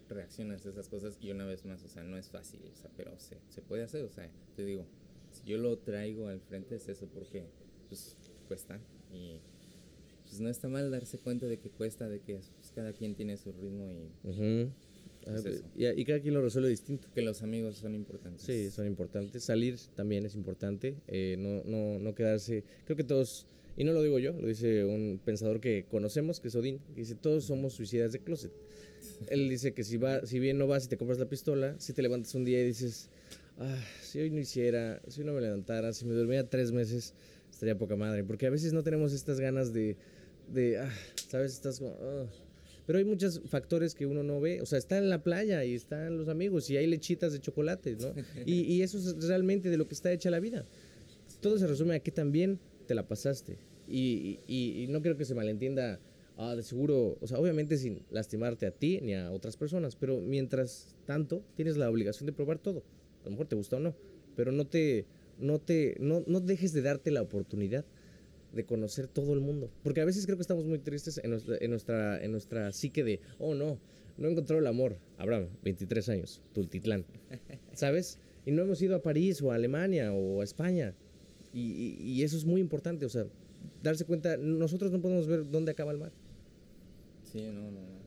reaccionas 0.08 0.64
a 0.66 0.70
esas 0.70 0.88
cosas 0.88 1.18
y 1.20 1.30
una 1.30 1.46
vez 1.46 1.64
más, 1.64 1.82
o 1.84 1.88
sea, 1.88 2.02
no 2.02 2.16
es 2.16 2.28
fácil, 2.28 2.60
o 2.70 2.74
sea, 2.76 2.90
pero 2.96 3.18
se, 3.18 3.38
se 3.48 3.62
puede 3.62 3.82
hacer, 3.82 4.04
o 4.04 4.10
sea, 4.10 4.28
te 4.56 4.64
digo, 4.64 4.86
si 5.30 5.44
yo 5.50 5.58
lo 5.58 5.78
traigo 5.78 6.28
al 6.28 6.40
frente 6.40 6.76
es 6.76 6.88
eso 6.88 7.06
porque 7.08 7.44
pues 7.88 8.16
cuesta 8.48 8.80
y 9.12 9.40
pues 10.24 10.40
no 10.40 10.48
está 10.48 10.68
mal 10.68 10.90
darse 10.90 11.18
cuenta 11.18 11.46
de 11.46 11.58
que 11.58 11.70
cuesta, 11.70 12.08
de 12.08 12.20
que 12.20 12.34
pues, 12.58 12.72
cada 12.74 12.92
quien 12.92 13.14
tiene 13.14 13.36
su 13.36 13.52
ritmo 13.52 13.90
y 13.90 14.28
Ujú. 14.28 14.70
Ah, 15.26 15.34
Es 15.36 15.44
eso. 15.46 15.64
y, 15.76 15.86
y 15.86 16.04
cada 16.04 16.20
quien 16.20 16.34
lo 16.34 16.42
resuelve 16.42 16.68
distinto. 16.68 17.06
que 17.14 17.22
los 17.22 17.42
amigos 17.42 17.76
son 17.76 17.94
importantes. 17.94 18.42
Sí, 18.42 18.70
son 18.70 18.86
importantes. 18.86 19.44
Salir 19.44 19.76
también 19.94 20.26
es 20.26 20.34
importante. 20.34 20.96
eh, 21.06 21.36
no, 21.38 21.62
no, 21.64 21.98
no 22.00 22.14
quedarse. 22.14 22.64
Creo 22.86 22.96
que 22.96 23.04
todos, 23.04 23.46
y 23.76 23.84
no 23.84 23.92
lo 23.92 24.02
digo 24.02 24.18
yo, 24.18 24.32
lo 24.32 24.48
dice 24.48 24.84
un 24.84 25.20
pensador 25.24 25.60
que 25.60 25.86
conocemos, 25.88 26.40
que 26.40 26.48
es 26.48 26.56
Odín, 26.56 26.80
que 26.94 27.00
dice: 27.02 27.14
Todos 27.14 27.44
somos 27.44 27.72
suicidas 27.74 28.10
de 28.12 28.18
closet. 28.18 28.52
Él 29.28 29.48
dice 29.48 29.72
que 29.74 29.84
si, 29.84 29.96
va, 29.96 30.24
si 30.26 30.38
bien 30.38 30.58
no 30.58 30.66
vas 30.66 30.84
y 30.86 30.88
te 30.88 30.96
compras 30.96 31.18
la 31.18 31.26
pistola, 31.28 31.74
si 31.78 31.92
te 31.92 32.02
levantas 32.02 32.34
un 32.34 32.44
día 32.44 32.60
y 32.60 32.64
dices: 32.66 33.08
ah, 33.58 33.76
Si 34.02 34.18
hoy 34.18 34.30
no 34.30 34.38
hiciera, 34.40 35.00
si 35.08 35.20
hoy 35.20 35.26
no 35.26 35.32
me 35.32 35.40
levantara, 35.40 35.92
si 35.92 36.04
me 36.04 36.14
durmiera 36.14 36.48
tres 36.48 36.72
meses, 36.72 37.14
estaría 37.50 37.76
poca 37.78 37.96
madre. 37.96 38.24
Porque 38.24 38.46
a 38.46 38.50
veces 38.50 38.72
no 38.72 38.82
tenemos 38.82 39.12
estas 39.12 39.40
ganas 39.40 39.72
de, 39.72 39.96
de 40.52 40.78
ah, 40.78 40.90
¿sabes? 41.28 41.52
Estás 41.52 41.78
como. 41.78 41.96
"Ah". 42.00 42.26
Pero 42.84 42.98
hay 42.98 43.04
muchos 43.04 43.40
factores 43.46 43.94
que 43.94 44.06
uno 44.06 44.24
no 44.24 44.40
ve. 44.40 44.60
O 44.60 44.66
sea, 44.66 44.76
está 44.78 44.98
en 44.98 45.08
la 45.08 45.22
playa 45.22 45.64
y 45.64 45.74
están 45.74 46.18
los 46.18 46.28
amigos 46.28 46.68
y 46.68 46.76
hay 46.76 46.86
lechitas 46.88 47.32
de 47.32 47.38
chocolate, 47.40 47.94
¿no? 47.96 48.12
Y, 48.46 48.62
y 48.62 48.82
eso 48.82 48.98
es 48.98 49.24
realmente 49.28 49.70
de 49.70 49.76
lo 49.76 49.86
que 49.86 49.94
está 49.94 50.10
hecha 50.12 50.30
la 50.30 50.40
vida. 50.40 50.64
Todo 51.40 51.58
se 51.58 51.66
resume 51.68 51.94
a 51.94 52.00
que 52.00 52.10
también 52.10 52.58
te 52.88 52.94
la 52.96 53.06
pasaste. 53.06 53.56
Y, 53.88 54.40
y- 54.48 54.82
y 54.82 54.86
no 54.88 55.00
creo 55.00 55.16
que 55.16 55.24
se 55.24 55.34
malentienda, 55.34 56.00
ah, 56.36 56.54
de 56.56 56.62
seguro, 56.62 57.16
o 57.20 57.26
sea, 57.26 57.38
obviamente 57.38 57.76
sin 57.76 58.02
lastimarte 58.10 58.66
a 58.66 58.70
ti 58.70 59.00
ni 59.02 59.14
a 59.14 59.30
otras 59.30 59.56
personas, 59.56 59.96
pero 59.96 60.20
mientras 60.20 60.96
tanto 61.06 61.44
tienes 61.56 61.76
la 61.76 61.90
obligación 61.90 62.26
de 62.26 62.32
probar 62.32 62.58
todo. 62.58 62.82
A 63.22 63.24
lo 63.26 63.30
mejor 63.32 63.46
te 63.46 63.56
gusta 63.56 63.76
o 63.76 63.80
no, 63.80 63.94
pero 64.36 64.50
no 64.52 64.66
te, 64.66 65.06
no 65.38 65.58
te, 65.60 65.96
no, 66.00 66.24
no 66.26 66.40
dejes 66.40 66.72
de 66.72 66.82
darte 66.82 67.10
la 67.10 67.22
oportunidad 67.22 67.84
de 68.52 68.64
conocer 68.66 69.06
todo 69.08 69.32
el 69.32 69.40
mundo. 69.40 69.70
Porque 69.82 70.00
a 70.00 70.04
veces 70.04 70.26
creo 70.26 70.36
que 70.36 70.42
estamos 70.42 70.64
muy 70.66 70.78
tristes 70.78 71.18
en 71.22 71.30
nuestra, 71.30 71.56
en 71.60 71.70
nuestra, 71.70 72.22
en 72.22 72.32
nuestra 72.32 72.72
psique 72.72 73.02
de, 73.04 73.20
oh 73.38 73.54
no, 73.54 73.78
no 74.18 74.28
he 74.28 74.30
encontrado 74.30 74.60
el 74.60 74.66
amor. 74.66 74.98
Abraham, 75.18 75.48
23 75.62 76.08
años, 76.10 76.42
Tultitlán. 76.52 77.04
¿Sabes? 77.72 78.18
Y 78.44 78.50
no 78.50 78.62
hemos 78.62 78.82
ido 78.82 78.96
a 78.96 79.02
París 79.02 79.40
o 79.40 79.52
a 79.52 79.54
Alemania 79.54 80.12
o 80.12 80.40
a 80.40 80.44
España. 80.44 80.94
Y, 81.54 81.60
y- 81.60 81.96
y 82.12 82.22
eso 82.24 82.36
es 82.36 82.44
muy 82.44 82.60
importante, 82.60 83.06
o 83.06 83.08
sea, 83.08 83.26
darse 83.82 84.04
cuenta, 84.04 84.36
nosotros 84.36 84.90
no 84.90 85.00
podemos 85.00 85.26
ver 85.26 85.48
dónde 85.50 85.70
acaba 85.70 85.92
el 85.92 85.98
mar. 85.98 86.12
Sí, 87.32 87.42
no, 87.46 87.70
no, 87.70 87.80
no. 87.80 88.02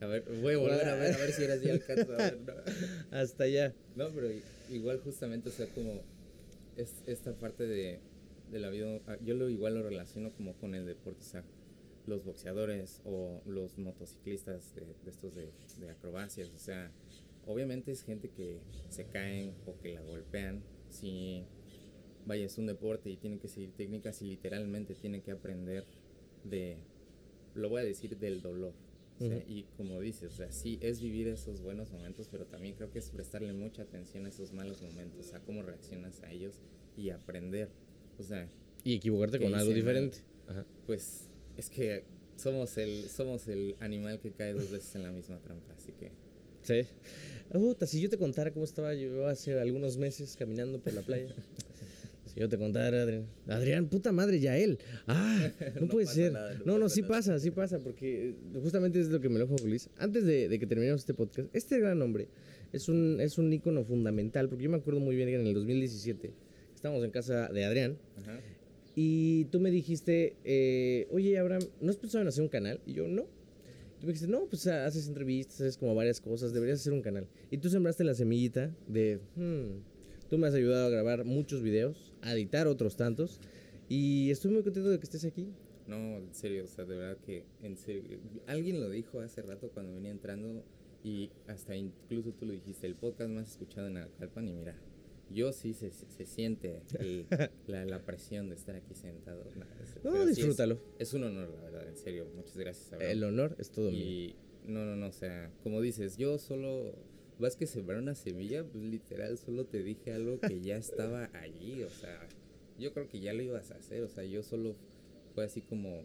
A 0.00 0.06
ver, 0.06 0.24
voy 0.42 0.54
a 0.54 0.58
volver 0.58 0.88
a 0.88 0.94
ver, 0.96 1.14
a 1.14 1.16
ver 1.16 1.32
si 1.32 1.42
ahora 1.42 1.58
sí 1.58 1.70
alcanzo 1.70 2.12
a 2.12 2.16
ver, 2.16 2.40
¿no? 2.40 2.52
Hasta 3.16 3.44
allá. 3.44 3.72
No, 3.94 4.10
pero 4.10 4.28
igual 4.68 4.98
justamente, 4.98 5.48
o 5.48 5.52
sea, 5.52 5.66
como 5.68 6.02
es 6.76 7.02
esta 7.06 7.32
parte 7.34 7.66
de, 7.66 8.00
de 8.50 8.58
la 8.58 8.68
vida, 8.68 9.00
ah, 9.06 9.16
yo 9.24 9.34
lo 9.34 9.48
igual 9.48 9.74
lo 9.74 9.82
relaciono 9.82 10.32
como 10.32 10.54
con 10.54 10.74
el 10.74 10.86
deporte, 10.86 11.20
o 11.20 11.24
sea, 11.24 11.44
los 12.06 12.24
boxeadores 12.24 13.00
o 13.04 13.42
los 13.46 13.78
motociclistas 13.78 14.74
de, 14.74 14.82
de 15.04 15.10
estos 15.10 15.34
de, 15.34 15.52
de 15.78 15.90
acrobacias, 15.90 16.50
o 16.50 16.58
sea, 16.58 16.90
obviamente 17.46 17.92
es 17.92 18.02
gente 18.02 18.28
que 18.28 18.60
se 18.88 19.06
caen 19.06 19.54
o 19.66 19.78
que 19.78 19.94
la 19.94 20.02
golpean, 20.02 20.64
si 20.90 21.44
vaya, 22.26 22.46
es 22.46 22.58
un 22.58 22.66
deporte 22.66 23.08
y 23.08 23.16
tienen 23.16 23.38
que 23.38 23.48
seguir 23.48 23.72
técnicas 23.72 24.20
y 24.20 24.26
literalmente 24.26 24.94
tienen 24.94 25.22
que 25.22 25.30
aprender 25.30 25.84
de, 26.44 26.76
lo 27.54 27.68
voy 27.68 27.82
a 27.82 27.84
decir, 27.84 28.16
del 28.18 28.40
dolor. 28.42 28.72
O 29.20 29.24
sea, 29.26 29.36
Ujú. 29.36 29.44
Y 29.48 29.64
como 29.76 30.00
dices, 30.00 30.32
o 30.32 30.36
sea, 30.36 30.50
sí 30.50 30.78
es 30.80 31.00
vivir 31.00 31.28
esos 31.28 31.60
buenos 31.60 31.90
momentos, 31.92 32.28
pero 32.30 32.46
también 32.46 32.74
creo 32.74 32.90
que 32.90 32.98
es 32.98 33.10
prestarle 33.10 33.52
mucha 33.52 33.82
atención 33.82 34.26
a 34.26 34.30
esos 34.30 34.52
malos 34.52 34.82
momentos, 34.82 35.32
a 35.34 35.40
cómo 35.40 35.62
reaccionas 35.62 36.22
a 36.22 36.30
ellos 36.32 36.60
y 36.96 37.10
aprender. 37.10 37.68
O 38.18 38.22
sea, 38.22 38.48
Y 38.84 38.94
equivocarte 38.94 39.38
¿Qué 39.38 39.44
con 39.44 39.54
algo 39.54 39.72
diferente. 39.72 40.18
Ajá. 40.48 40.64
pues 40.86 41.28
es 41.56 41.70
que 41.70 42.04
somos 42.36 42.76
el, 42.78 43.08
somos 43.08 43.46
el 43.48 43.76
animal 43.80 44.18
que 44.18 44.32
cae 44.32 44.54
dos 44.54 44.70
veces 44.70 44.94
en 44.96 45.04
la 45.04 45.12
misma 45.12 45.38
trampa, 45.38 45.72
así 45.74 45.92
que 45.92 46.10
Sí. 46.62 46.82
Puta, 47.52 47.86
si 47.86 48.00
yo 48.00 48.08
te 48.08 48.16
contara 48.18 48.52
cómo 48.52 48.64
estaba 48.64 48.94
yo 48.94 49.26
hace 49.26 49.58
algunos 49.60 49.98
meses 49.98 50.36
caminando 50.36 50.80
por 50.80 50.92
la 50.94 51.02
playa. 51.02 51.34
Si 52.32 52.40
yo 52.40 52.48
te 52.48 52.56
contara, 52.56 53.02
Adrián. 53.02 53.26
Adrián, 53.46 53.88
puta 53.88 54.10
madre, 54.10 54.40
ya 54.40 54.56
él. 54.56 54.78
Ah, 55.06 55.50
no, 55.74 55.82
No 55.82 55.88
puede 55.88 56.06
ser. 56.06 56.32
nada, 56.32 56.58
no 56.64 56.78
no, 56.78 56.88
sí 56.88 57.02
nada. 57.02 57.14
pasa, 57.14 57.38
sí 57.38 57.50
pasa, 57.50 57.78
porque 57.78 58.30
eh, 58.30 58.34
justamente 58.62 59.00
es 59.00 59.08
lo 59.08 59.20
que 59.20 59.28
me 59.28 59.38
lo 59.38 59.46
Luis. 59.64 59.90
Antes 59.98 60.24
de, 60.24 60.48
de 60.48 60.58
que 60.58 60.66
terminemos 60.66 61.02
este 61.02 61.12
podcast, 61.14 61.54
este 61.54 61.78
gran 61.78 62.00
hombre 62.00 62.28
es 62.72 62.88
un, 62.88 63.20
es 63.20 63.36
un 63.36 63.52
ícono 63.52 63.84
fundamental, 63.84 64.48
porque 64.48 64.64
yo 64.64 64.70
me 64.70 64.78
acuerdo 64.78 65.00
muy 65.00 65.14
bien 65.14 65.28
que 65.28 65.34
en 65.34 65.46
el 65.46 65.54
2017 65.54 66.32
estábamos 66.74 67.04
en 67.04 67.10
casa 67.10 67.48
de 67.48 67.64
Adrián 67.64 67.98
Ajá. 68.18 68.40
y 68.96 69.44
tú 69.46 69.60
me 69.60 69.70
dijiste, 69.70 70.34
eh, 70.44 71.06
oye, 71.10 71.38
Abraham, 71.38 71.62
¿no 71.80 71.90
has 71.90 71.96
pensado 71.96 72.22
en 72.22 72.28
hacer 72.28 72.42
un 72.42 72.48
canal? 72.48 72.80
Y 72.86 72.94
yo, 72.94 73.06
no. 73.08 73.22
Tú 74.00 74.06
me 74.06 74.14
dijiste, 74.14 74.26
no, 74.32 74.46
pues 74.46 74.66
ah, 74.66 74.86
haces 74.86 75.06
entrevistas, 75.06 75.60
haces 75.60 75.76
como 75.76 75.94
varias 75.94 76.20
cosas, 76.20 76.52
deberías 76.52 76.80
hacer 76.80 76.92
un 76.94 77.02
canal. 77.02 77.28
Y 77.50 77.58
tú 77.58 77.68
sembraste 77.68 78.02
la 78.04 78.14
semillita 78.14 78.74
de, 78.88 79.20
hmm, 79.36 79.91
tú 80.32 80.38
me 80.38 80.46
has 80.46 80.54
ayudado 80.54 80.86
a 80.86 80.88
grabar 80.88 81.26
muchos 81.26 81.60
videos, 81.60 82.10
a 82.22 82.32
editar 82.32 82.66
otros 82.66 82.96
tantos, 82.96 83.38
y 83.86 84.30
estoy 84.30 84.50
muy 84.50 84.62
contento 84.62 84.88
de 84.88 84.98
que 84.98 85.04
estés 85.04 85.26
aquí. 85.26 85.46
No, 85.86 85.96
en 86.16 86.32
serio, 86.32 86.64
o 86.64 86.66
sea, 86.66 86.86
de 86.86 86.96
verdad 86.96 87.18
que, 87.22 87.44
en 87.62 87.76
serio, 87.76 88.18
alguien 88.46 88.80
lo 88.80 88.88
dijo 88.88 89.20
hace 89.20 89.42
rato 89.42 89.68
cuando 89.74 89.92
venía 89.92 90.10
entrando 90.10 90.64
y 91.04 91.28
hasta 91.48 91.76
incluso 91.76 92.32
tú 92.32 92.46
lo 92.46 92.52
dijiste, 92.54 92.86
el 92.86 92.94
podcast 92.94 93.28
más 93.28 93.50
escuchado 93.50 93.88
en 93.88 93.98
Acalpan 93.98 94.48
y 94.48 94.54
mira, 94.54 94.74
yo 95.28 95.52
sí 95.52 95.74
se, 95.74 95.90
se, 95.90 96.10
se 96.10 96.24
siente 96.24 96.80
el- 96.98 97.26
la, 97.66 97.84
la 97.84 97.98
presión 98.02 98.48
de 98.48 98.54
estar 98.54 98.74
aquí 98.74 98.94
sentado. 98.94 99.44
No, 99.54 99.66
pero 100.02 100.24
sí 100.24 100.30
es- 100.30 100.36
disfrútalo. 100.36 100.80
es, 100.98 101.12
un 101.12 101.24
honor, 101.24 101.50
la 101.50 101.60
verdad, 101.60 101.86
en 101.90 101.98
serio, 101.98 102.26
muchas 102.34 102.56
gracias. 102.56 102.90
Abraham. 102.94 103.12
El 103.12 103.24
honor 103.24 103.54
es 103.58 103.70
todo 103.70 103.90
mío. 103.90 104.00
Y 104.02 104.36
no, 104.66 104.86
no, 104.86 104.96
no, 104.96 105.08
o 105.08 105.12
sea, 105.12 105.52
como 105.62 105.82
dices, 105.82 106.16
yo 106.16 106.38
solo, 106.38 106.94
vas 107.42 107.56
que 107.56 107.66
sembrar 107.66 107.98
una 107.98 108.14
semilla, 108.14 108.64
pues 108.64 108.84
literal, 108.84 109.36
solo 109.36 109.66
te 109.66 109.82
dije 109.82 110.12
algo 110.12 110.40
que 110.40 110.60
ya 110.60 110.76
estaba 110.76 111.28
allí, 111.34 111.82
o 111.82 111.90
sea, 111.90 112.28
yo 112.78 112.94
creo 112.94 113.08
que 113.08 113.20
ya 113.20 113.32
lo 113.32 113.42
ibas 113.42 113.70
a 113.72 113.74
hacer, 113.74 114.02
o 114.02 114.08
sea, 114.08 114.24
yo 114.24 114.42
solo 114.42 114.76
fue 115.34 115.44
así 115.44 115.60
como 115.60 116.04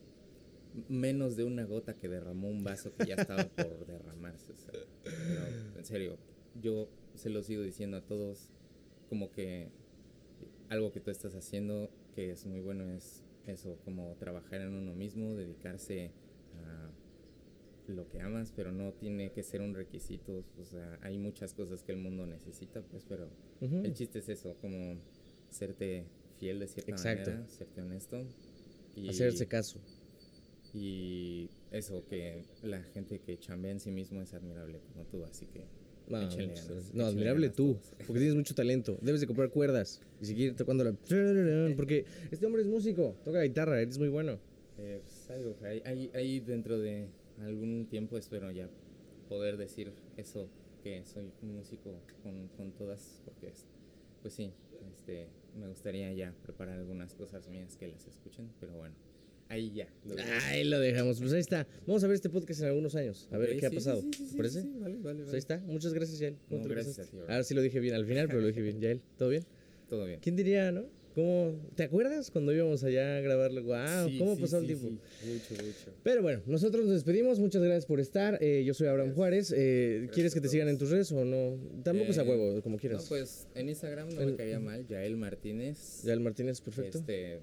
menos 0.89 1.35
de 1.35 1.43
una 1.43 1.63
gota 1.65 1.93
que 1.93 2.09
derramó 2.09 2.49
un 2.49 2.63
vaso 2.63 2.93
que 2.93 3.05
ya 3.05 3.15
estaba 3.15 3.45
por 3.45 3.85
derramarse, 3.85 4.51
o 4.51 4.55
sea, 4.55 4.71
pero 5.03 5.77
en 5.77 5.85
serio, 5.85 6.17
yo 6.61 6.89
se 7.15 7.29
lo 7.29 7.43
sigo 7.43 7.61
diciendo 7.61 7.97
a 7.97 8.01
todos, 8.01 8.49
como 9.07 9.31
que 9.31 9.69
algo 10.69 10.91
que 10.91 10.99
tú 10.99 11.11
estás 11.11 11.35
haciendo 11.35 11.89
que 12.15 12.31
es 12.31 12.45
muy 12.45 12.59
bueno 12.59 12.89
es 12.89 13.23
eso, 13.45 13.77
como 13.85 14.15
trabajar 14.15 14.61
en 14.61 14.73
uno 14.73 14.95
mismo, 14.95 15.35
dedicarse 15.35 16.11
lo 17.89 18.07
que 18.09 18.19
amas, 18.21 18.51
pero 18.55 18.71
no 18.71 18.93
tiene 18.93 19.31
que 19.31 19.43
ser 19.43 19.61
un 19.61 19.73
requisito. 19.73 20.43
O 20.59 20.65
sea, 20.65 20.99
hay 21.01 21.17
muchas 21.17 21.53
cosas 21.53 21.83
que 21.83 21.91
el 21.91 21.97
mundo 21.97 22.25
necesita, 22.25 22.81
pues, 22.81 23.05
pero 23.07 23.29
Ujú. 23.61 23.77
el 23.83 23.93
chiste 23.93 24.19
es 24.19 24.29
eso, 24.29 24.55
como 24.61 24.99
serte 25.49 26.05
fiel 26.39 26.59
de 26.59 26.67
cierta 26.67 26.91
Exacto. 26.91 27.31
manera, 27.31 27.49
serte 27.49 27.81
honesto. 27.81 28.25
Y, 28.95 29.09
Hacerse 29.09 29.47
caso. 29.47 29.79
Y 30.73 31.49
eso, 31.71 32.05
que 32.07 32.43
la 32.63 32.81
gente 32.83 33.19
que 33.19 33.37
chambea 33.37 33.71
en 33.71 33.79
sí 33.79 33.91
mismo 33.91 34.21
es 34.21 34.33
admirable 34.33 34.79
como 34.91 35.05
tú, 35.05 35.23
así 35.23 35.45
que 35.47 35.65
No, 36.07 36.19
ganas, 36.19 36.33
échenle 36.35 36.81
no, 36.93 37.05
admirable 37.05 37.47
ganas 37.47 37.55
tú, 37.55 37.77
porque 38.05 38.19
tienes 38.19 38.35
mucho 38.35 38.53
talento. 38.53 38.97
Debes 39.01 39.21
de 39.21 39.27
comprar 39.27 39.49
cuerdas 39.49 40.01
y 40.21 40.25
seguir 40.25 40.55
tocando 40.55 40.83
la... 40.83 40.93
Porque 41.75 42.05
este 42.31 42.45
hombre 42.45 42.61
es 42.61 42.67
músico, 42.67 43.15
toca 43.23 43.41
guitarra, 43.41 43.81
eres 43.81 43.97
muy 43.97 44.09
bueno. 44.09 44.39
Eh, 44.77 45.01
pues 45.03 45.29
algo, 45.31 45.55
ahí, 45.63 45.81
ahí, 45.85 46.11
ahí 46.13 46.39
dentro 46.39 46.77
de 46.77 47.07
algún 47.41 47.87
tiempo 47.89 48.17
espero 48.17 48.51
ya 48.51 48.69
poder 49.29 49.57
decir 49.57 49.91
eso, 50.17 50.49
que 50.83 51.03
soy 51.05 51.31
un 51.41 51.55
músico 51.55 51.99
con, 52.23 52.47
con 52.49 52.71
todas, 52.71 53.21
porque 53.25 53.47
es- 53.49 53.65
pues 54.21 54.33
sí, 54.33 54.51
este, 54.91 55.27
me 55.59 55.67
gustaría 55.67 56.11
ya 56.13 56.33
preparar 56.43 56.77
algunas 56.79 57.13
cosas 57.13 57.47
mías 57.47 57.77
que 57.77 57.87
las 57.87 58.05
escuchen, 58.07 58.49
pero 58.59 58.75
bueno, 58.77 58.95
ahí 59.49 59.71
ya. 59.71 59.87
lo. 60.05 60.15
Ahí 60.45 60.63
lo 60.63 60.79
dejamos. 60.79 61.19
Pues 61.19 61.33
ahí 61.33 61.39
está. 61.39 61.67
Vamos 61.85 62.03
a 62.03 62.07
ver 62.07 62.15
este 62.15 62.29
podcast 62.29 62.61
en 62.61 62.67
algunos 62.67 62.95
años. 62.95 63.27
A 63.31 63.37
ver 63.37 63.51
Ok, 63.53 63.59
qué 63.59 63.65
ha 63.67 63.69
sí, 63.69 63.75
pasado. 63.75 64.01
sí, 64.01 64.09
sí, 64.13 64.25
sí, 64.25 64.31
¿Te 64.31 64.37
parece? 64.37 64.61
sí, 64.63 64.73
vale, 64.79 64.97
vale, 64.97 65.15
Pues 65.19 65.19
ahí 65.19 65.25
vale. 65.25 65.37
está. 65.37 65.57
Muchas 65.59 65.93
gracias, 65.93 66.19
Yael. 66.19 66.37
¿Cómo 66.49 66.63
No, 66.63 66.69
gracias 66.69 66.99
a 66.99 67.03
ti. 67.05 67.17
Ahora 67.19 67.43
sí 67.43 67.53
lo 67.53 67.61
dije 67.61 67.79
bien 67.79 67.95
al 67.95 68.05
final, 68.05 68.27
pero 68.27 68.41
lo 68.41 68.47
dije 68.47 68.61
bien. 68.61 68.79
Yael, 68.81 69.01
¿todo 69.17 69.29
bien? 69.29 69.43
Todo 69.87 70.05
bien. 70.05 70.19
¿Quién 70.19 70.35
diría, 70.35 70.71
no? 70.71 70.85
¿Cómo, 71.17 71.59
¿Te 71.73 71.81
acuerdas 71.81 72.29
cuando 72.29 72.53
íbamos 72.53 72.83
allá 72.83 73.17
a 73.17 73.21
grabarlo? 73.21 73.63
¡Wow! 73.63 74.07
Sí, 74.07 74.19
¿Cómo 74.19 74.35
sí, 74.35 74.41
pasó 74.41 74.59
sí, 74.61 74.67
el 74.67 74.77
tiempo? 74.79 75.01
sí, 75.19 75.27
mucho, 75.27 75.63
mucho. 75.63 75.97
Pero 76.03 76.21
bueno, 76.21 76.43
nosotros 76.45 76.85
nos 76.85 76.93
despedimos. 76.93 77.39
Muchas 77.39 77.63
gracias 77.63 77.87
por 77.87 77.99
estar. 77.99 78.37
Eh, 78.39 78.63
yo 78.63 78.75
soy 78.75 78.85
Abraham 78.87 79.15
Juárez. 79.15 79.51
Eh, 79.57 80.09
¿Quieres 80.13 80.35
que 80.35 80.41
te 80.41 80.47
sigan 80.47 80.69
en 80.69 80.77
tus 80.77 80.91
redes 80.91 81.11
o 81.11 81.25
no? 81.25 81.57
Tampoco 81.83 82.11
es 82.11 82.19
a 82.19 82.21
Eh, 82.21 82.29
huevo, 82.29 82.61
como 82.61 82.75
No, 82.75 82.79
quieras. 82.79 83.07
pues 83.09 83.47
en 83.55 83.67
Instagram 83.67 84.09
no 84.13 84.21
En- 84.21 84.29
me 84.29 84.35
caería 84.35 84.59
mal, 84.59 84.85
Yael 84.85 85.17
Martínez. 85.17 86.03
Yael 86.03 86.19
Martínez, 86.19 86.61
perfecto. 86.61 86.99
Este, 86.99 87.39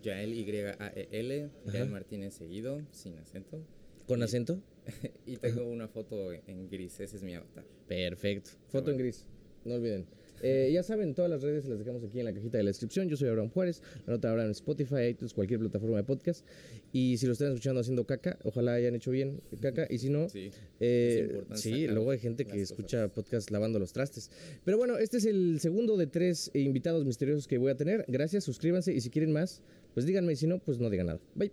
Yael 0.00 0.32
Y-A-E-L. 0.34 1.50
Yael 1.72 1.90
Martínez 1.90 2.34
seguido, 2.34 2.80
sin 2.92 3.18
acento. 3.18 3.60
¿Con 4.06 4.20
y- 4.20 4.22
acento? 4.22 4.62
y 5.26 5.38
tengo 5.38 5.64
una 5.68 5.88
foto 5.88 6.32
en 6.32 6.70
gris, 6.70 7.00
ese 7.00 7.16
es 7.16 7.22
mi 7.24 7.34
avatar. 7.34 7.64
Perfecto. 7.88 8.50
Foto 8.68 8.92
en 8.92 8.96
gris. 8.98 9.26
No 9.64 9.74
olviden. 9.74 10.06
Eh, 10.42 10.70
ya 10.72 10.82
saben, 10.82 11.14
todas 11.14 11.30
las 11.30 11.42
redes 11.42 11.66
las 11.66 11.78
dejamos 11.78 12.02
aquí 12.04 12.18
en 12.20 12.24
la 12.26 12.32
cajita 12.34 12.58
de 12.58 12.64
la 12.64 12.70
descripción. 12.70 13.08
Yo 13.08 13.16
soy 13.16 13.28
Abraham 13.28 13.50
Juárez. 13.50 13.82
La 14.06 14.14
nota 14.14 14.30
Abraham 14.30 14.46
en 14.48 14.52
Spotify, 14.52 15.02
iTunes, 15.10 15.32
cualquier 15.34 15.60
plataforma 15.60 15.96
de 15.96 16.04
podcast. 16.04 16.44
Y 16.92 17.16
si 17.18 17.26
lo 17.26 17.32
están 17.32 17.48
escuchando 17.48 17.80
haciendo 17.80 18.06
caca, 18.06 18.38
ojalá 18.44 18.74
hayan 18.74 18.94
hecho 18.94 19.10
bien 19.10 19.40
caca. 19.60 19.86
Y 19.90 19.98
si 19.98 20.08
no, 20.10 20.28
Sí. 20.28 20.50
eh, 20.80 21.18
es 21.22 21.30
importante 21.30 21.62
sí, 21.62 21.86
luego 21.88 22.10
hay 22.10 22.18
gente 22.18 22.44
que 22.44 22.60
escucha 22.62 23.02
cosas. 23.02 23.10
podcast 23.14 23.50
lavando 23.50 23.78
los 23.78 23.92
trastes. 23.92 24.30
Pero 24.64 24.78
bueno, 24.78 24.96
este 24.98 25.16
es 25.18 25.24
el 25.24 25.58
segundo 25.60 25.96
de 25.96 26.06
tres 26.06 26.50
eh, 26.54 26.60
invitados 26.60 27.04
misteriosos 27.04 27.46
que 27.48 27.58
voy 27.58 27.70
a 27.70 27.76
tener. 27.76 28.04
Gracias, 28.08 28.44
suscríbanse. 28.44 28.92
Y 28.94 29.00
si 29.00 29.10
quieren 29.10 29.32
más, 29.32 29.62
pues 29.94 30.06
díganme. 30.06 30.32
Y 30.32 30.36
si 30.36 30.46
no, 30.46 30.58
pues 30.58 30.78
no 30.78 30.88
digan 30.90 31.06
nada. 31.06 31.20
Bye. 31.34 31.52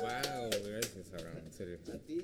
Wow, 0.00 0.50
gracias, 0.66 1.12
Abraham, 1.12 1.38
en 1.46 1.52
serio. 1.52 1.78
A 1.92 1.98
ti, 1.98 2.20